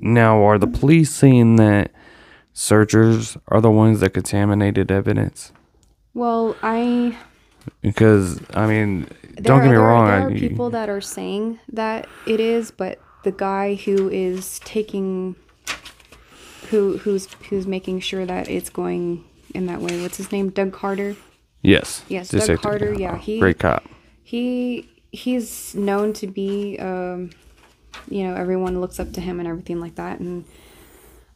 now 0.00 0.44
are 0.46 0.58
the 0.58 0.66
police 0.66 1.10
saying 1.10 1.56
that 1.56 1.90
searchers 2.52 3.36
are 3.48 3.60
the 3.60 3.70
ones 3.70 4.00
that 4.00 4.10
contaminated 4.14 4.90
evidence? 4.90 5.52
Well, 6.14 6.56
I 6.62 7.16
Because 7.80 8.40
I 8.54 8.66
mean, 8.66 9.06
there 9.34 9.42
don't 9.42 9.60
are, 9.60 9.62
get 9.62 9.68
me 9.70 9.72
there 9.76 9.80
are- 9.82 9.88
wrong. 9.88 10.06
There 10.06 10.20
I, 10.20 10.32
are 10.32 10.38
people 10.38 10.70
that 10.70 10.88
are 10.88 11.00
saying 11.00 11.58
that 11.72 12.08
it 12.26 12.40
is, 12.40 12.70
but 12.70 12.98
the 13.22 13.32
guy 13.32 13.74
who 13.74 14.08
is 14.08 14.58
taking, 14.60 15.36
who 16.68 16.98
who's 16.98 17.28
who's 17.48 17.66
making 17.66 18.00
sure 18.00 18.24
that 18.26 18.48
it's 18.48 18.70
going 18.70 19.24
in 19.54 19.66
that 19.66 19.80
way. 19.80 20.00
What's 20.00 20.16
his 20.16 20.32
name? 20.32 20.50
Doug 20.50 20.72
Carter. 20.72 21.16
yes, 21.62 22.02
Yes, 22.08 22.30
Doug 22.30 22.60
Carter. 22.60 22.94
Yeah, 22.94 23.18
he 23.18 23.38
great 23.38 23.58
cop. 23.58 23.84
He 24.22 24.88
he's 25.12 25.74
known 25.74 26.12
to 26.14 26.26
be, 26.26 26.78
um, 26.78 27.30
you 28.08 28.24
know, 28.24 28.34
everyone 28.34 28.80
looks 28.80 29.00
up 29.00 29.12
to 29.12 29.20
him 29.20 29.40
and 29.40 29.48
everything 29.48 29.80
like 29.80 29.96
that, 29.96 30.20
and 30.20 30.44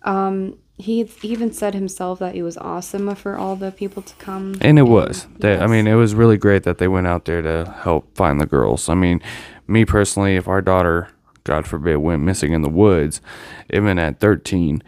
um, 0.02 0.58
he 0.76 1.08
even 1.22 1.52
said 1.52 1.74
himself 1.74 2.18
that 2.18 2.34
it 2.34 2.42
was 2.42 2.56
awesome 2.56 3.14
for 3.14 3.36
all 3.36 3.56
the 3.56 3.70
people 3.70 4.02
to 4.02 4.14
come. 4.16 4.56
And 4.60 4.78
it 4.78 4.82
was. 4.82 5.26
They, 5.38 5.56
I 5.56 5.66
mean, 5.66 5.86
it 5.86 5.94
was 5.94 6.14
really 6.14 6.36
great 6.36 6.64
that 6.64 6.78
they 6.78 6.88
went 6.88 7.06
out 7.06 7.26
there 7.26 7.42
to 7.42 7.70
help 7.82 8.16
find 8.16 8.40
the 8.40 8.46
girls. 8.46 8.88
I 8.88 8.94
mean, 8.94 9.22
me 9.68 9.84
personally, 9.84 10.36
if 10.36 10.48
our 10.48 10.60
daughter, 10.60 11.08
God 11.44 11.66
forbid, 11.66 11.96
went 11.96 12.22
missing 12.22 12.52
in 12.52 12.62
the 12.62 12.68
woods, 12.68 13.20
even 13.70 13.98
at 13.98 14.18
13, 14.18 14.82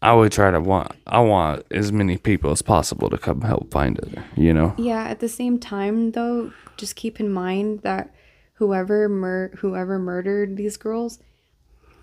I 0.00 0.14
would 0.14 0.32
try 0.32 0.50
to 0.50 0.60
want, 0.60 0.92
I 1.06 1.20
want 1.20 1.64
as 1.70 1.92
many 1.92 2.18
people 2.18 2.50
as 2.50 2.62
possible 2.62 3.08
to 3.10 3.18
come 3.18 3.42
help 3.42 3.70
find 3.70 3.98
her, 3.98 4.24
you 4.36 4.52
know? 4.52 4.74
Yeah, 4.76 5.04
at 5.04 5.20
the 5.20 5.28
same 5.28 5.58
time 5.58 6.12
though, 6.12 6.52
just 6.76 6.96
keep 6.96 7.20
in 7.20 7.32
mind 7.32 7.82
that 7.82 8.12
whoever 8.54 9.08
mur- 9.08 9.52
whoever 9.58 9.98
murdered 9.98 10.56
these 10.56 10.76
girls 10.76 11.18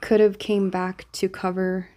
could 0.01 0.19
have 0.19 0.39
came 0.39 0.69
back 0.69 1.05
to 1.13 1.27
cover 1.27 1.89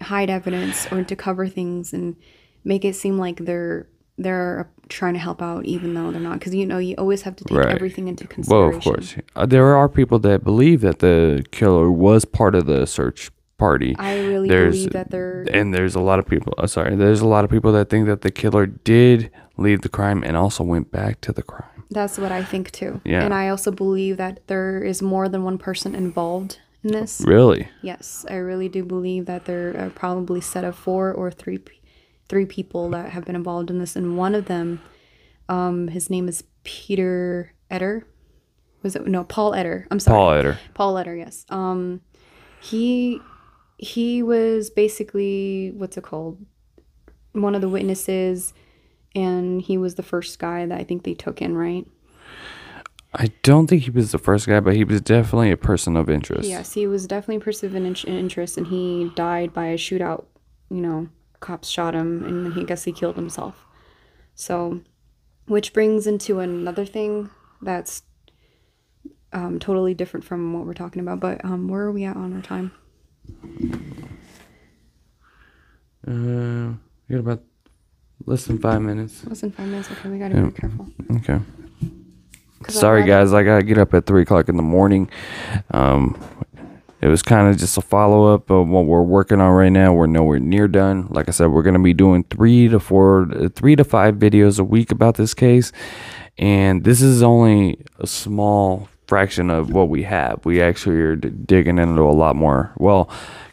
hide 0.00 0.30
evidence 0.30 0.90
or 0.92 1.02
to 1.04 1.16
cover 1.16 1.48
things 1.48 1.92
and 1.92 2.16
make 2.64 2.84
it 2.84 2.94
seem 2.94 3.18
like 3.18 3.38
they're 3.38 3.88
they're 4.18 4.70
trying 4.88 5.14
to 5.14 5.18
help 5.20 5.42
out 5.42 5.64
even 5.64 5.94
though 5.94 6.10
they're 6.12 6.20
not 6.20 6.38
because 6.38 6.54
you 6.54 6.64
know 6.66 6.78
you 6.78 6.94
always 6.96 7.22
have 7.22 7.34
to 7.36 7.44
take 7.44 7.58
Right. 7.58 7.74
everything 7.74 8.08
into 8.08 8.26
consideration. 8.26 8.68
Well, 8.70 8.76
of 8.78 8.84
course. 8.84 9.16
Uh, 9.34 9.46
there 9.46 9.74
are 9.76 9.88
people 9.88 10.18
that 10.20 10.44
believe 10.44 10.80
that 10.82 11.00
the 11.00 11.44
killer 11.50 11.90
was 11.90 12.24
part 12.24 12.54
of 12.54 12.66
the 12.66 12.86
search 12.86 13.30
party. 13.58 13.96
I 13.98 14.20
really 14.26 14.48
believe 14.48 14.90
that 14.92 15.10
they're- 15.10 15.46
and 15.52 15.72
there's 15.74 15.94
a 15.94 16.00
lot 16.00 16.18
of 16.18 16.26
people. 16.26 16.52
Uh, 16.58 16.66
sorry, 16.66 16.94
there's 16.94 17.20
a 17.22 17.26
lot 17.26 17.44
of 17.44 17.50
people 17.50 17.72
that 17.72 17.88
think 17.88 18.06
that 18.06 18.20
the 18.20 18.30
killer 18.30 18.66
did 18.66 19.30
leave 19.56 19.80
the 19.80 19.88
crime 19.88 20.22
and 20.22 20.36
also 20.36 20.62
went 20.62 20.90
back 20.92 21.20
to 21.22 21.32
the 21.32 21.42
crime. 21.42 21.70
That's 21.90 22.18
what 22.18 22.32
I 22.32 22.42
think 22.44 22.70
too. 22.70 23.00
Yeah. 23.04 23.22
And 23.24 23.32
I 23.32 23.48
also 23.48 23.70
believe 23.70 24.16
that 24.18 24.40
there 24.48 24.80
is 24.82 25.00
more 25.02 25.28
than 25.28 25.42
one 25.44 25.56
person 25.56 25.94
involved 25.94 26.58
in 26.84 26.92
this. 26.92 27.22
Really? 27.26 27.68
Yes, 27.80 28.26
I 28.28 28.34
really 28.36 28.68
do 28.68 28.84
believe 28.84 29.26
that 29.26 29.46
there 29.46 29.74
are 29.78 29.90
probably 29.90 30.40
set 30.40 30.62
of 30.64 30.74
four 30.76 31.12
or 31.12 31.30
three 31.30 31.58
pe- 31.58 31.72
three 32.28 32.46
people 32.46 32.90
that 32.90 33.10
have 33.10 33.24
been 33.24 33.36
involved 33.36 33.70
in 33.70 33.78
this, 33.78 33.96
and 33.96 34.16
one 34.16 34.34
of 34.34 34.46
them, 34.46 34.80
um, 35.48 35.88
his 35.88 36.10
name 36.10 36.28
is 36.28 36.44
Peter 36.64 37.52
Etter. 37.70 38.02
Was 38.82 38.96
it 38.96 39.06
no 39.06 39.24
Paul 39.24 39.52
Etter? 39.52 39.86
I'm 39.90 40.00
sorry. 40.00 40.16
Paul 40.16 40.32
Etter. 40.32 40.58
Paul 40.74 40.94
Etter. 40.94 41.18
Yes. 41.18 41.46
Um, 41.48 42.00
he 42.60 43.20
he 43.78 44.22
was 44.22 44.70
basically 44.70 45.72
what's 45.76 45.96
it 45.96 46.04
called? 46.04 46.44
One 47.32 47.54
of 47.54 47.60
the 47.60 47.68
witnesses, 47.68 48.54
and 49.14 49.60
he 49.60 49.76
was 49.76 49.96
the 49.96 50.02
first 50.02 50.38
guy 50.38 50.66
that 50.66 50.78
I 50.78 50.84
think 50.84 51.04
they 51.04 51.14
took 51.14 51.42
in, 51.42 51.56
right? 51.56 51.86
I 53.14 53.30
don't 53.42 53.66
think 53.66 53.84
he 53.84 53.90
was 53.90 54.12
the 54.12 54.18
first 54.18 54.46
guy, 54.46 54.60
but 54.60 54.74
he 54.74 54.84
was 54.84 55.00
definitely 55.00 55.50
a 55.50 55.56
person 55.56 55.96
of 55.96 56.10
interest. 56.10 56.48
Yes, 56.48 56.74
he 56.74 56.86
was 56.86 57.06
definitely 57.06 57.36
a 57.36 57.40
person 57.40 57.68
of 57.68 58.06
interest, 58.06 58.58
and 58.58 58.66
he 58.66 59.10
died 59.14 59.54
by 59.54 59.66
a 59.66 59.76
shootout. 59.76 60.26
You 60.70 60.80
know, 60.80 61.08
cops 61.40 61.68
shot 61.68 61.94
him, 61.94 62.24
and 62.24 62.54
he 62.54 62.62
I 62.62 62.64
guess 62.64 62.84
he 62.84 62.92
killed 62.92 63.16
himself. 63.16 63.66
So, 64.34 64.80
which 65.46 65.72
brings 65.72 66.06
into 66.06 66.40
another 66.40 66.84
thing 66.84 67.30
that's 67.62 68.02
um, 69.32 69.58
totally 69.58 69.94
different 69.94 70.24
from 70.24 70.52
what 70.52 70.66
we're 70.66 70.74
talking 70.74 71.00
about. 71.00 71.20
But 71.20 71.44
um, 71.44 71.68
where 71.68 71.82
are 71.82 71.92
we 71.92 72.04
at 72.04 72.16
on 72.16 72.32
our 72.34 72.42
time? 72.42 72.72
Uh, 76.06 76.76
we 77.08 77.14
got 77.14 77.20
about 77.20 77.42
less 78.24 78.44
than 78.44 78.58
five 78.58 78.80
minutes. 78.82 79.24
Less 79.26 79.40
than 79.40 79.50
five 79.50 79.68
minutes. 79.68 79.90
Okay, 79.90 80.08
we 80.08 80.18
gotta 80.18 80.40
be 80.40 80.50
careful. 80.52 80.88
Okay. 81.16 81.40
Sorry, 82.68 83.04
guys. 83.04 83.32
I 83.32 83.42
gotta 83.42 83.62
get 83.62 83.78
up 83.78 83.94
at 83.94 84.06
three 84.06 84.22
o'clock 84.22 84.48
in 84.48 84.56
the 84.56 84.62
morning. 84.62 85.10
Um, 85.70 86.18
it 87.06 87.08
was 87.08 87.22
kind 87.22 87.48
of 87.48 87.56
just 87.56 87.78
a 87.78 87.80
follow 87.80 88.34
up 88.34 88.50
of 88.50 88.66
what 88.66 88.86
we're 88.86 89.00
working 89.00 89.40
on 89.40 89.52
right 89.52 89.68
now. 89.68 89.92
We're 89.92 90.08
nowhere 90.08 90.40
near 90.40 90.66
done. 90.66 91.06
Like 91.10 91.28
I 91.28 91.30
said, 91.30 91.52
we're 91.52 91.62
gonna 91.62 91.78
be 91.78 91.94
doing 91.94 92.24
three 92.24 92.66
to 92.66 92.80
four, 92.80 93.28
three 93.54 93.76
to 93.76 93.84
five 93.84 94.16
videos 94.16 94.58
a 94.58 94.64
week 94.64 94.90
about 94.90 95.14
this 95.14 95.32
case, 95.32 95.70
and 96.36 96.82
this 96.82 97.00
is 97.00 97.22
only 97.22 97.78
a 98.00 98.08
small 98.08 98.88
fraction 99.06 99.50
of 99.50 99.72
what 99.72 99.88
we 99.88 100.02
have. 100.02 100.44
We 100.44 100.60
actually 100.60 100.96
are 100.96 101.14
d- 101.14 101.28
digging 101.28 101.78
into 101.78 102.02
a 102.02 102.10
lot 102.10 102.34
more. 102.34 102.72
Well, 102.76 103.08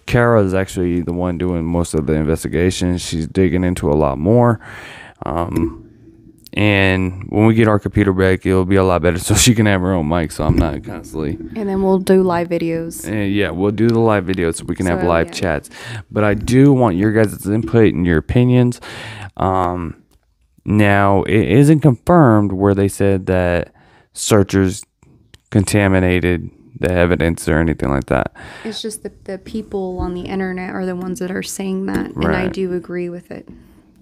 Kara 0.08 0.44
is 0.44 0.56
actually 0.56 1.02
the 1.02 1.14
one 1.14 1.38
doing 1.38 1.64
most 1.64 1.94
of 1.94 2.08
the 2.08 2.14
investigation. 2.14 2.98
She's 2.98 3.28
digging 3.28 3.64
into 3.64 3.92
a 3.92 3.94
lot 3.94 4.18
more. 4.18 4.60
Um, 5.28 5.83
and 6.54 7.26
when 7.30 7.48
we 7.48 7.56
get 7.56 7.68
our 7.68 7.80
computer 7.80 8.14
back, 8.14 8.46
it'll 8.46 8.64
be 8.64 8.76
a 8.76 8.84
lot 8.84 9.02
better, 9.02 9.18
so 9.20 9.34
she 9.36 9.56
can 9.56 9.66
have 9.66 9.82
her 9.82 9.94
own 9.94 10.08
mic, 10.08 10.32
so 10.32 10.44
I'm 10.44 10.56
not 10.56 10.84
constantly. 10.84 11.32
And 11.56 11.68
then 11.68 11.82
we'll 11.82 12.00
do 12.00 12.22
live 12.22 12.48
videos. 12.50 13.10
Uh, 13.10 13.24
yeah, 13.24 13.50
we'll 13.50 13.72
do 13.72 13.88
the 13.88 14.00
live 14.00 14.26
videos 14.26 14.56
so 14.56 14.66
we 14.66 14.76
can 14.76 14.86
have 14.86 15.04
live 15.04 15.28
yeah. 15.28 15.34
chats. 15.34 15.70
But 16.12 16.24
I 16.24 16.36
do 16.36 16.72
want 16.72 16.96
your 16.96 17.12
guys' 17.12 17.46
input 17.48 17.94
and 17.94 18.06
your 18.06 18.20
opinions. 18.20 18.80
Um, 19.36 20.04
now 20.66 21.24
it 21.24 21.52
isn't 21.52 21.80
confirmed 21.80 22.54
where 22.54 22.76
they 22.76 22.88
said 22.88 23.26
that 23.26 23.74
searchers 24.14 24.86
contaminated 25.50 26.50
the 26.80 26.92
evidence 26.92 27.48
or 27.48 27.58
anything 27.58 27.90
like 27.90 28.06
that. 28.06 28.32
It's 28.64 28.82
just 28.82 29.04
the, 29.04 29.12
the 29.24 29.38
people 29.38 29.98
on 30.00 30.14
the 30.14 30.22
internet 30.22 30.70
are 30.70 30.86
the 30.86 30.96
ones 30.96 31.20
that 31.20 31.32
are 31.32 31.44
saying 31.44 31.88
that. 31.88 32.12
And 32.12 32.28
I 32.28 32.48
do 32.48 32.74
agree 32.74 33.10
with 33.10 33.32
it. 33.32 33.48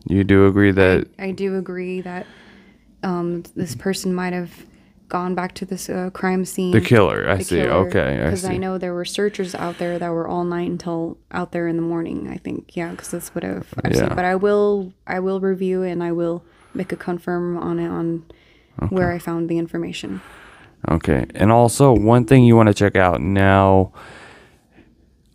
You 0.06 0.24
do 0.24 0.48
agree 0.48 0.72
that 0.72 1.08
I 1.20 1.32
do 1.32 1.58
agree 1.58 2.02
that 2.02 2.26
um, 3.04 3.44
this 3.56 3.76
person 3.76 4.14
might 4.14 4.34
have 4.34 4.66
gone 5.10 5.36
back 5.36 5.54
to 5.56 5.66
this 5.66 5.90
uh, 5.90 6.10
crime 6.14 6.46
scene. 6.46 6.72
The 6.72 6.80
killer, 6.80 7.30
I 7.30 7.40
see. 7.40 7.62
Okay, 7.62 8.22
I 8.22 8.24
Because 8.24 8.46
I, 8.46 8.52
see. 8.54 8.58
know 8.58 8.78
there 8.78 8.94
were 8.94 9.04
searchers 9.06 9.54
out 9.54 9.78
there 9.78 10.00
that 10.00 10.10
were 10.10 10.26
all 10.28 10.46
night 10.46 10.70
until 10.70 11.18
out 11.32 11.52
there 11.52 11.68
in 11.68 11.76
the 11.76 11.82
morning. 11.82 12.30
I 12.30 12.38
think, 12.38 12.78
yeah, 12.78 12.92
because 12.92 13.12
that's 13.12 13.36
what 13.36 13.44
I've, 13.44 13.74
I've 13.84 13.92
Yeah. 13.94 14.00
seen. 14.08 14.16
But 14.16 14.24
I 14.24 14.36
will, 14.36 14.94
I 15.06 15.20
will 15.20 15.42
review 15.42 15.84
and 15.84 16.02
I 16.02 16.12
will 16.14 16.44
make 16.74 16.94
a 16.94 16.96
confirm 16.96 17.58
on 17.58 17.78
it 17.80 17.90
on 17.90 18.24
where 18.90 19.12
I 19.12 19.20
found 19.20 19.50
the 19.50 19.58
information. 19.58 20.22
Okay. 20.90 21.26
And 21.36 21.52
also, 21.52 21.94
one 21.94 22.24
thing 22.26 22.46
you 22.46 22.56
want 22.56 22.68
to 22.70 22.74
check 22.74 22.96
out 22.96 23.20
now, 23.22 23.92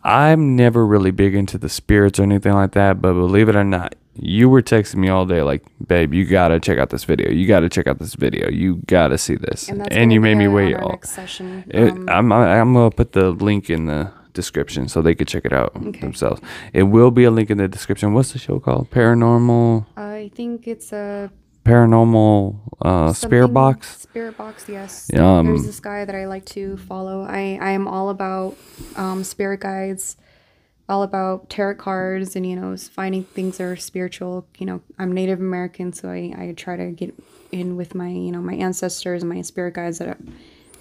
I'm 0.03 0.55
never 0.55 0.85
really 0.85 1.11
big 1.11 1.35
into 1.35 1.57
the 1.57 1.69
spirits 1.69 2.19
or 2.19 2.23
anything 2.23 2.53
like 2.53 2.71
that, 2.71 3.01
but 3.01 3.13
believe 3.13 3.47
it 3.49 3.55
or 3.55 3.63
not, 3.63 3.95
you 4.19 4.49
were 4.49 4.61
texting 4.61 4.95
me 4.95 5.09
all 5.09 5.25
day 5.25 5.41
like, 5.41 5.63
babe, 5.85 6.13
you 6.13 6.25
got 6.25 6.49
to 6.49 6.59
check 6.59 6.77
out 6.77 6.89
this 6.89 7.03
video. 7.03 7.29
You 7.31 7.47
got 7.47 7.61
to 7.61 7.69
check 7.69 7.87
out 7.87 7.99
this 7.99 8.15
video. 8.15 8.49
You 8.49 8.77
got 8.87 9.09
to 9.09 9.17
see 9.17 9.35
this. 9.35 9.69
And 9.69 9.81
And, 9.81 9.89
gonna 9.91 10.13
you 10.13 10.21
made 10.21 10.35
me 10.35 10.47
wait 10.47 10.75
all. 10.75 10.99
session. 11.03 11.63
It- 11.69 11.91
Um, 12.09 12.31
I'm, 12.31 12.31
I'm 12.31 12.73
to 12.73 12.95
put 12.95 13.11
the 13.13 13.31
link 13.31 13.69
in 13.69 13.85
the 13.85 14.11
description 14.33 14.87
so 14.87 15.01
they 15.01 15.15
could 15.15 15.27
check 15.27 15.45
it 15.45 15.53
out 15.53 15.71
Okay. 15.75 15.99
themselves. 15.99 16.41
It 16.73 16.83
will 16.83 17.11
be 17.11 17.23
a 17.23 17.31
link 17.31 17.49
in 17.49 17.57
the 17.57 17.67
description. 17.67 18.13
What's 18.13 18.33
the 18.33 18.39
show 18.39 18.59
called? 18.59 18.89
Paranormal 18.91 19.85
I 19.97 20.31
think 20.35 20.67
it's 20.67 20.91
a 20.93 21.31
Paranormal 21.65 22.59
uh, 22.81 23.13
Spirit 23.13 23.49
Box. 23.49 23.97
Spirit 24.01 24.37
box, 24.37 24.65
yes. 24.69 25.09
Yeah, 25.13 25.39
um, 25.39 25.47
There's 25.47 25.65
this 25.65 25.79
guy 25.81 26.05
that 26.05 26.15
I 26.15 26.25
like 26.25 26.45
to 26.47 26.77
follow. 26.77 27.23
I, 27.23 27.57
I 27.61 27.71
am 27.71 27.87
all 27.87 28.09
about 28.09 28.55
um, 28.95 29.23
spirit 29.23 29.59
guides, 29.59 30.15
all 30.89 31.03
about 31.03 31.49
tarot 31.49 31.75
cards, 31.75 32.35
and 32.35 32.45
you 32.45 32.55
know, 32.55 32.75
finding 32.77 33.23
things 33.23 33.57
that 33.57 33.65
are 33.65 33.75
spiritual. 33.75 34.47
You 34.57 34.65
know, 34.65 34.81
I'm 34.97 35.11
Native 35.11 35.39
American, 35.39 35.93
so 35.93 36.09
I, 36.09 36.33
I 36.37 36.53
try 36.55 36.77
to 36.77 36.91
get 36.91 37.13
in 37.51 37.75
with 37.75 37.95
my 37.95 38.09
you 38.09 38.31
know 38.31 38.41
my 38.41 38.53
ancestors 38.53 39.23
and 39.23 39.31
my 39.31 39.41
spirit 39.41 39.73
guides 39.73 39.99
that 39.99 40.09
uh, 40.09 40.15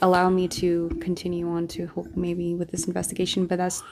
allow 0.02 0.30
me 0.30 0.48
to 0.48 0.96
continue 1.00 1.48
on 1.48 1.68
to 1.68 1.86
hope 1.86 2.16
maybe 2.16 2.54
with 2.54 2.70
this 2.70 2.86
investigation. 2.86 3.46
But 3.46 3.58
that's 3.58 3.82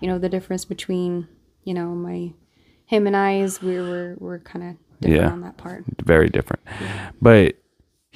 you 0.00 0.08
know 0.08 0.18
the 0.18 0.28
difference 0.28 0.64
between 0.64 1.28
you 1.64 1.74
know 1.74 1.88
my 1.88 2.32
him 2.86 3.06
and 3.06 3.16
i 3.16 3.40
I's. 3.40 3.60
We 3.60 3.80
we're 3.80 4.16
we're 4.18 4.38
kind 4.38 4.70
of 4.70 5.00
different 5.00 5.22
yeah, 5.22 5.32
on 5.32 5.40
that 5.40 5.56
part. 5.56 5.84
very 6.04 6.28
different. 6.28 6.62
But 7.20 7.56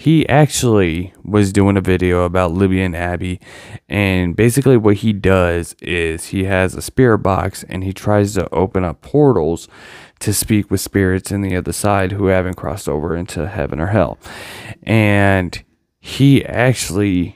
he 0.01 0.29
actually 0.29 1.13
was 1.25 1.53
doing 1.53 1.77
a 1.77 1.81
video 1.81 2.23
about 2.23 2.53
Libby 2.53 2.81
and 2.81 2.95
Abby, 2.95 3.41
and 3.89 4.37
basically 4.37 4.77
what 4.77 4.99
he 4.99 5.13
does 5.13 5.75
is 5.83 6.27
he 6.27 6.45
has 6.45 6.77
a 6.77 6.81
spirit 6.81 7.19
box 7.19 7.65
and 7.69 7.83
he 7.83 7.93
tries 7.93 8.35
to 8.35 8.49
open 8.51 8.85
up 8.85 9.01
portals 9.01 9.67
to 10.21 10.33
speak 10.33 10.71
with 10.71 10.81
spirits 10.81 11.33
in 11.33 11.41
the 11.41 11.57
other 11.57 11.73
side 11.73 12.13
who 12.13 12.27
haven't 12.27 12.55
crossed 12.55 12.89
over 12.89 13.17
into 13.17 13.49
heaven 13.49 13.81
or 13.81 13.89
hell, 13.89 14.19
and 14.85 15.65
he 15.99 16.45
actually. 16.45 17.35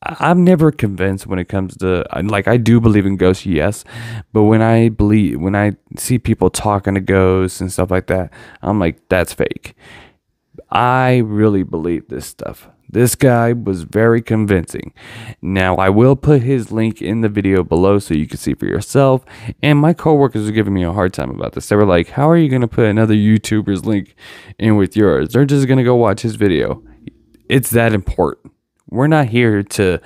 I'm 0.00 0.44
never 0.44 0.70
convinced 0.70 1.26
when 1.26 1.40
it 1.40 1.48
comes 1.48 1.76
to 1.78 2.06
like 2.22 2.48
I 2.48 2.56
do 2.56 2.80
believe 2.80 3.04
in 3.04 3.16
ghosts, 3.16 3.44
yes, 3.44 3.84
but 4.32 4.44
when 4.44 4.62
I 4.62 4.88
believe 4.88 5.38
when 5.38 5.54
I 5.54 5.72
see 5.98 6.18
people 6.18 6.48
talking 6.48 6.94
to 6.94 7.00
ghosts 7.00 7.60
and 7.60 7.70
stuff 7.70 7.90
like 7.90 8.06
that, 8.06 8.32
I'm 8.62 8.78
like 8.78 9.06
that's 9.10 9.34
fake. 9.34 9.74
I 10.70 11.18
really 11.18 11.62
believe 11.62 12.08
this 12.08 12.26
stuff. 12.26 12.68
This 12.90 13.14
guy 13.14 13.52
was 13.52 13.82
very 13.82 14.22
convincing. 14.22 14.94
Now 15.42 15.76
I 15.76 15.90
will 15.90 16.16
put 16.16 16.42
his 16.42 16.72
link 16.72 17.02
in 17.02 17.20
the 17.20 17.28
video 17.28 17.62
below 17.62 17.98
so 17.98 18.14
you 18.14 18.26
can 18.26 18.38
see 18.38 18.54
for 18.54 18.64
yourself. 18.64 19.24
And 19.62 19.78
my 19.78 19.92
coworkers 19.92 20.46
were 20.46 20.52
giving 20.52 20.72
me 20.72 20.84
a 20.84 20.92
hard 20.92 21.12
time 21.12 21.30
about 21.30 21.52
this. 21.52 21.68
They 21.68 21.76
were 21.76 21.84
like, 21.84 22.08
"How 22.10 22.30
are 22.30 22.36
you 22.36 22.48
going 22.48 22.62
to 22.62 22.68
put 22.68 22.86
another 22.86 23.14
YouTuber's 23.14 23.84
link 23.84 24.14
in 24.58 24.76
with 24.76 24.96
yours? 24.96 25.30
They're 25.32 25.44
just 25.44 25.66
going 25.66 25.78
to 25.78 25.84
go 25.84 25.96
watch 25.96 26.22
his 26.22 26.36
video." 26.36 26.82
It's 27.48 27.70
that 27.70 27.92
important. 27.92 28.52
We're 28.90 29.06
not 29.06 29.28
here 29.28 29.62
to 29.62 30.00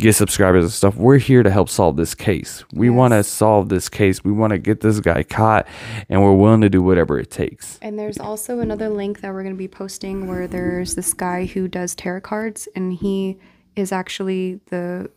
get 0.00 0.14
subscribers 0.14 0.64
and 0.64 0.72
stuff. 0.72 0.96
We're 0.96 1.18
here 1.18 1.42
to 1.42 1.50
help 1.50 1.68
solve 1.68 1.96
this 1.96 2.14
case. 2.14 2.64
We 2.72 2.90
want 2.90 3.12
to 3.12 3.22
solve 3.22 3.68
this 3.68 3.88
case. 3.88 4.24
We 4.24 4.32
want 4.32 4.52
to 4.52 4.58
get 4.58 4.80
this 4.80 5.00
guy 5.00 5.22
caught, 5.22 5.66
and 6.08 6.22
we're 6.22 6.34
willing 6.34 6.62
to 6.62 6.68
do 6.68 6.82
whatever 6.82 7.18
it 7.18 7.30
takes. 7.30 7.78
And 7.82 7.98
there's 7.98 8.18
also 8.18 8.60
another 8.60 8.88
link 8.88 9.20
that 9.20 9.32
we're 9.32 9.42
going 9.42 9.54
to 9.54 9.58
be 9.58 9.68
posting 9.68 10.26
where 10.26 10.46
there's 10.46 10.94
this 10.94 11.12
guy 11.14 11.46
who 11.46 11.68
does 11.68 11.94
tarot 11.94 12.22
cards, 12.22 12.68
and 12.74 12.92
he 12.92 13.38
is 13.76 13.92
actually 13.92 14.60
the 14.70 15.10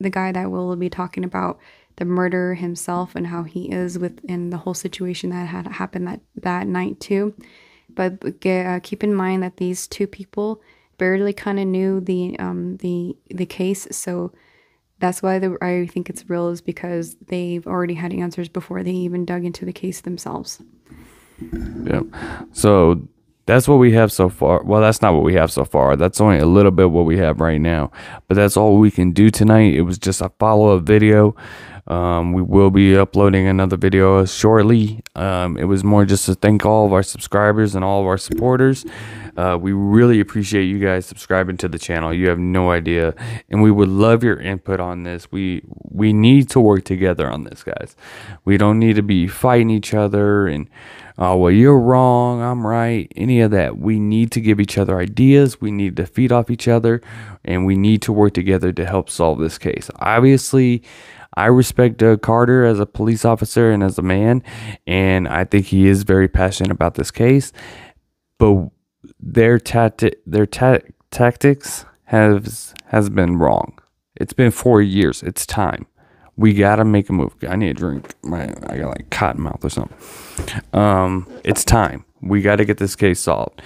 the 0.00 0.10
guy 0.10 0.32
that 0.32 0.50
will 0.50 0.74
be 0.76 0.88
talking 0.88 1.24
about 1.24 1.58
the 1.96 2.06
murder 2.06 2.54
himself 2.54 3.14
and 3.14 3.26
how 3.26 3.42
he 3.42 3.70
is 3.70 3.98
within 3.98 4.48
the 4.48 4.56
whole 4.56 4.72
situation 4.72 5.28
that 5.30 5.46
had 5.46 5.66
happened 5.66 6.08
that 6.08 6.20
that 6.34 6.66
night 6.66 6.98
too. 6.98 7.34
But 7.94 8.24
uh, 8.46 8.80
keep 8.82 9.04
in 9.04 9.14
mind 9.14 9.42
that 9.42 9.58
these 9.58 9.86
two 9.86 10.06
people 10.06 10.62
barely 11.00 11.32
kind 11.32 11.58
of 11.58 11.66
knew 11.66 12.00
the 12.00 12.38
um 12.38 12.76
the 12.76 13.16
the 13.28 13.46
case, 13.46 13.88
so 13.90 14.32
that's 15.00 15.22
why 15.22 15.38
the, 15.38 15.56
I 15.62 15.86
think 15.86 16.10
it's 16.10 16.28
real 16.28 16.50
is 16.50 16.60
because 16.60 17.16
they've 17.26 17.66
already 17.66 17.94
had 17.94 18.12
answers 18.12 18.50
before 18.50 18.82
they 18.82 18.92
even 18.92 19.24
dug 19.24 19.44
into 19.46 19.64
the 19.64 19.72
case 19.72 20.02
themselves. 20.02 20.62
Yep. 21.40 22.04
So 22.52 23.08
that's 23.46 23.66
what 23.66 23.76
we 23.76 23.92
have 23.92 24.12
so 24.12 24.28
far. 24.28 24.62
Well, 24.62 24.82
that's 24.82 25.00
not 25.00 25.14
what 25.14 25.24
we 25.24 25.34
have 25.34 25.50
so 25.50 25.64
far. 25.64 25.96
That's 25.96 26.20
only 26.20 26.38
a 26.38 26.46
little 26.46 26.70
bit 26.70 26.90
what 26.90 27.06
we 27.06 27.16
have 27.16 27.40
right 27.40 27.60
now. 27.60 27.90
But 28.28 28.34
that's 28.34 28.58
all 28.58 28.78
we 28.78 28.90
can 28.90 29.12
do 29.12 29.30
tonight. 29.30 29.74
It 29.74 29.82
was 29.82 29.98
just 29.98 30.20
a 30.20 30.28
follow 30.38 30.76
up 30.76 30.82
video. 30.82 31.34
Um, 31.86 32.34
we 32.34 32.42
will 32.42 32.70
be 32.70 32.94
uploading 32.96 33.48
another 33.48 33.78
video 33.78 34.24
shortly. 34.26 35.02
Um, 35.16 35.56
it 35.56 35.64
was 35.64 35.82
more 35.82 36.04
just 36.04 36.26
to 36.26 36.34
thank 36.34 36.66
all 36.66 36.84
of 36.86 36.92
our 36.92 37.02
subscribers 37.02 37.74
and 37.74 37.84
all 37.84 38.02
of 38.02 38.06
our 38.06 38.18
supporters. 38.18 38.84
Uh, 39.40 39.56
we 39.56 39.72
really 39.72 40.20
appreciate 40.20 40.64
you 40.64 40.78
guys 40.78 41.06
subscribing 41.06 41.56
to 41.56 41.66
the 41.66 41.78
channel. 41.78 42.12
You 42.12 42.28
have 42.28 42.38
no 42.38 42.72
idea, 42.72 43.14
and 43.48 43.62
we 43.62 43.70
would 43.70 43.88
love 43.88 44.22
your 44.22 44.38
input 44.38 44.80
on 44.80 45.04
this. 45.04 45.32
We 45.32 45.62
we 45.88 46.12
need 46.12 46.50
to 46.50 46.60
work 46.60 46.84
together 46.84 47.26
on 47.26 47.44
this, 47.44 47.62
guys. 47.62 47.96
We 48.44 48.58
don't 48.58 48.78
need 48.78 48.96
to 48.96 49.02
be 49.02 49.26
fighting 49.26 49.70
each 49.70 49.94
other 49.94 50.46
and 50.46 50.68
oh 51.16 51.38
well 51.38 51.50
you're 51.50 51.78
wrong. 51.78 52.42
I'm 52.42 52.66
right. 52.66 53.10
Any 53.16 53.40
of 53.40 53.50
that. 53.52 53.78
We 53.78 53.98
need 53.98 54.30
to 54.32 54.42
give 54.42 54.60
each 54.60 54.76
other 54.76 54.98
ideas. 55.00 55.58
We 55.58 55.70
need 55.70 55.96
to 55.96 56.04
feed 56.04 56.32
off 56.32 56.50
each 56.50 56.68
other. 56.68 57.00
And 57.42 57.64
we 57.64 57.76
need 57.76 58.02
to 58.02 58.12
work 58.12 58.34
together 58.34 58.74
to 58.74 58.84
help 58.84 59.08
solve 59.08 59.38
this 59.38 59.56
case. 59.56 59.90
Obviously 60.00 60.82
i 61.34 61.46
respect 61.46 61.96
doug 61.96 62.20
carter 62.22 62.64
as 62.64 62.80
a 62.80 62.86
police 62.86 63.24
officer 63.24 63.70
and 63.70 63.82
as 63.82 63.96
a 63.96 64.02
man. 64.02 64.42
And 64.86 65.26
i 65.28 65.44
think 65.44 65.66
he 65.66 65.86
is 65.86 66.02
very 66.02 66.28
passionate 66.28 66.72
about 66.72 66.96
this 66.96 67.10
case. 67.10 67.52
But 68.36 68.70
their 69.18 69.58
tacti- 69.58 70.14
their 70.26 70.46
ta- 70.46 70.78
tactics 71.10 71.84
has 72.04 72.74
has 72.86 73.08
been 73.08 73.38
wrong 73.38 73.78
it's 74.16 74.32
been 74.32 74.50
four 74.50 74.82
years 74.82 75.22
it's 75.22 75.46
time 75.46 75.86
we 76.40 76.54
gotta 76.54 76.86
make 76.86 77.10
a 77.10 77.12
move. 77.12 77.34
I 77.46 77.54
need 77.54 77.68
a 77.68 77.74
drink. 77.74 78.14
My 78.22 78.44
I 78.66 78.78
got 78.78 78.88
like 78.96 79.10
cotton 79.10 79.42
mouth 79.42 79.62
or 79.62 79.68
something. 79.68 79.94
Um, 80.72 81.26
it's 81.44 81.66
time. 81.66 82.06
We 82.22 82.40
got 82.40 82.56
to 82.56 82.64
get 82.64 82.78
this 82.78 82.96
case 82.96 83.20
solved. 83.20 83.60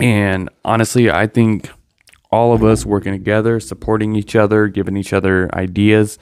And 0.00 0.48
honestly, 0.64 1.10
I 1.10 1.26
think 1.26 1.70
all 2.30 2.52
of 2.52 2.62
us 2.62 2.86
working 2.86 3.12
together, 3.12 3.58
supporting 3.58 4.14
each 4.14 4.36
other, 4.36 4.68
giving 4.68 4.96
each 4.96 5.12
other 5.12 5.52
ideas, 5.52 6.20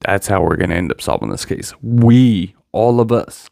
that's 0.00 0.26
how 0.26 0.42
we're 0.42 0.56
gonna 0.56 0.74
end 0.74 0.90
up 0.90 1.02
solving 1.02 1.28
this 1.28 1.44
case. 1.44 1.74
We, 1.82 2.54
all 2.72 3.00
of 3.00 3.12
us, 3.12 3.50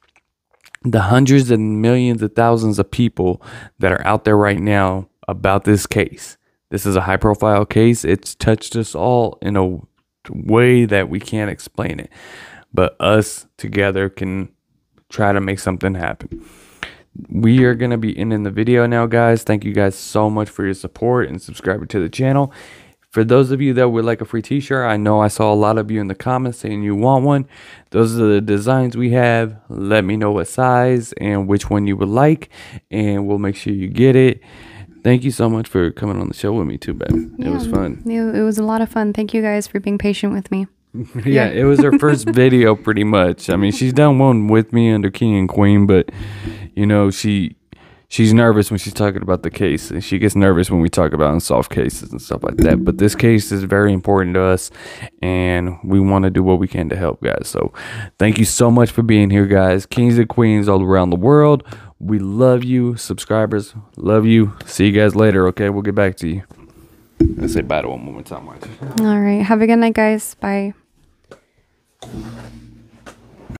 the 0.83 1.03
hundreds 1.03 1.51
and 1.51 1.83
millions 1.83 2.23
of 2.23 2.35
thousands 2.35 2.79
of 2.79 2.91
people 2.91 3.43
that 3.79 3.93
are 3.93 4.07
out 4.07 4.25
there 4.25 4.37
right 4.37 4.61
now 4.61 5.09
about 5.29 5.65
this 5.65 5.87
case. 5.87 6.39
This 6.71 6.87
is 6.87 6.97
a 6.97 7.03
high 7.03 7.17
profile 7.17 7.67
case. 7.67 8.05
It's 8.05 8.35
touched 8.35 8.77
us 8.77 8.95
all 8.95 9.39
in 9.43 9.57
a 9.57 9.81
way 10.31 10.85
that 10.85 11.09
we 11.09 11.21
can't 11.21 11.51
explain 11.51 12.01
it. 12.01 12.11
But 12.73 12.97
us 13.01 13.47
together 13.57 14.09
can 14.09 14.51
try 15.09 15.33
to 15.33 15.41
make 15.41 15.59
something 15.59 15.95
happen. 15.95 16.45
We 17.29 17.65
are 17.65 17.75
going 17.75 17.91
to 17.91 17.99
be 17.99 18.17
ending 18.17 18.45
the 18.45 18.51
video 18.51 18.87
now, 18.87 19.07
guys. 19.07 19.43
Thank 19.43 19.65
you 19.65 19.73
guys 19.73 19.97
so 19.97 20.31
much 20.31 20.49
for 20.49 20.65
your 20.65 20.75
support 20.75 21.29
and 21.29 21.43
subscribing 21.43 21.89
to 21.89 22.01
the 22.01 22.09
channel. 22.09 22.53
For 23.11 23.25
those 23.25 23.51
of 23.51 23.61
you 23.61 23.75
that 23.75 23.89
would 23.89 24.05
like 24.05 24.21
a 24.21 24.25
free 24.25 24.41
t-shirt, 24.41 24.89
I 24.89 24.97
know 24.97 25.21
I 25.21 25.27
saw 25.27 25.53
a 25.53 25.55
lot 25.55 25.79
of 25.79 25.91
you 25.91 26.01
in 26.01 26.07
the 26.07 26.15
comments 26.15 26.59
saying 26.59 26.85
you 26.85 26.95
want 26.95 27.25
one. 27.25 27.49
Those 27.91 28.17
are 28.17 28.27
the 28.27 28.41
designs 28.41 28.97
we 28.97 29.11
have. 29.11 29.57
Let 29.69 30.05
me 30.05 30.17
know 30.17 30.31
what 30.31 30.47
size 30.47 31.13
and 31.15 31.49
which 31.49 31.69
one 31.69 31.89
you 31.89 31.97
would 31.97 32.09
like 32.09 32.51
and 32.89 33.27
we'll 33.27 33.39
make 33.39 33.57
sure 33.57 33.73
you 33.73 33.89
get 33.89 34.15
it. 34.15 34.41
Thank 35.03 35.25
you 35.25 35.33
so 35.33 35.51
much 35.51 35.67
for 35.67 35.91
coming 35.91 36.21
on 36.21 36.29
the 36.29 36.35
show 36.35 36.53
with 36.53 36.69
me 36.69 36.79
too, 36.79 36.95
babe. 36.95 37.35
It 37.41 37.49
was 37.49 37.67
fun. 37.67 38.03
It, 38.07 38.37
it 38.37 38.43
was 38.43 38.59
a 38.59 38.65
lot 38.65 38.81
of 38.81 38.89
fun. 38.89 39.13
Thank 39.13 39.35
you 39.35 39.43
guys 39.43 39.67
for 39.67 39.81
being 39.81 39.99
patient 39.99 40.33
with 40.33 40.49
me. 40.53 40.69
yeah, 41.25 41.49
it 41.49 41.65
was 41.65 41.81
her 41.81 41.99
first 41.99 42.29
video 42.31 42.77
pretty 42.77 43.05
much. 43.05 43.51
I 43.51 43.57
mean, 43.57 43.73
she's 43.73 43.93
done 43.93 44.21
one 44.21 44.47
with 44.47 44.73
me 44.73 44.93
under 44.93 45.11
King 45.11 45.37
and 45.37 45.49
Queen, 45.49 45.87
but 45.87 46.11
you 46.77 46.87
know, 46.87 47.11
she 47.11 47.57
she's 48.11 48.35
nervous 48.35 48.71
when 48.71 48.79
she's 48.79 48.93
talking 48.93 49.23
about 49.23 49.43
the 49.43 49.51
case 49.51 49.91
she 50.01 50.19
gets 50.19 50.37
nervous 50.37 50.71
when 50.71 50.81
we 50.81 50.91
talk 50.91 51.15
about 51.15 51.33
unsolved 51.33 51.71
cases 51.71 52.11
and 52.11 52.21
stuff 52.21 52.43
like 52.43 52.59
that. 52.59 52.85
But 52.85 52.99
this 52.99 53.15
case 53.15 53.51
is 53.51 53.65
very 53.65 53.95
important 53.95 54.35
to 54.35 54.43
us 54.43 54.71
and 55.23 55.79
we 55.83 55.99
want 55.99 56.25
to 56.25 56.31
do 56.31 56.43
what 56.43 56.59
we 56.59 56.69
can 56.69 56.91
to 56.91 56.97
help 56.97 57.23
guys. 57.23 57.49
So, 57.49 57.73
thank 58.19 58.39
you 58.39 58.45
so 58.45 58.71
much 58.71 58.91
for 58.91 59.03
being 59.03 59.31
here, 59.31 59.47
guys. 59.47 59.87
Kings 59.87 60.19
and 60.19 60.29
Queens 60.29 60.69
all 60.69 60.83
around 60.83 61.11
the 61.11 61.17
world. 61.17 61.65
We 61.99 62.19
love 62.19 62.65
you, 62.65 62.97
subscribers. 62.97 63.75
Love 63.97 64.27
you. 64.27 64.57
See 64.67 64.87
you 64.87 64.93
guys 64.93 65.15
later, 65.15 65.47
okay? 65.49 65.71
We'll 65.71 65.83
get 65.83 65.95
back 65.95 66.17
to 66.17 66.29
you. 66.29 66.43
Let's 67.37 67.53
say 67.53 67.61
bye 67.61 67.83
to 67.83 67.89
one 67.89 68.03
more 68.03 68.23
time. 68.23 68.49
All 68.49 69.21
right. 69.21 69.43
Have 69.43 69.61
a 69.63 69.67
good 69.67 69.77
night, 69.77 69.95
guys. 69.95 70.35
Bye. 70.35 70.75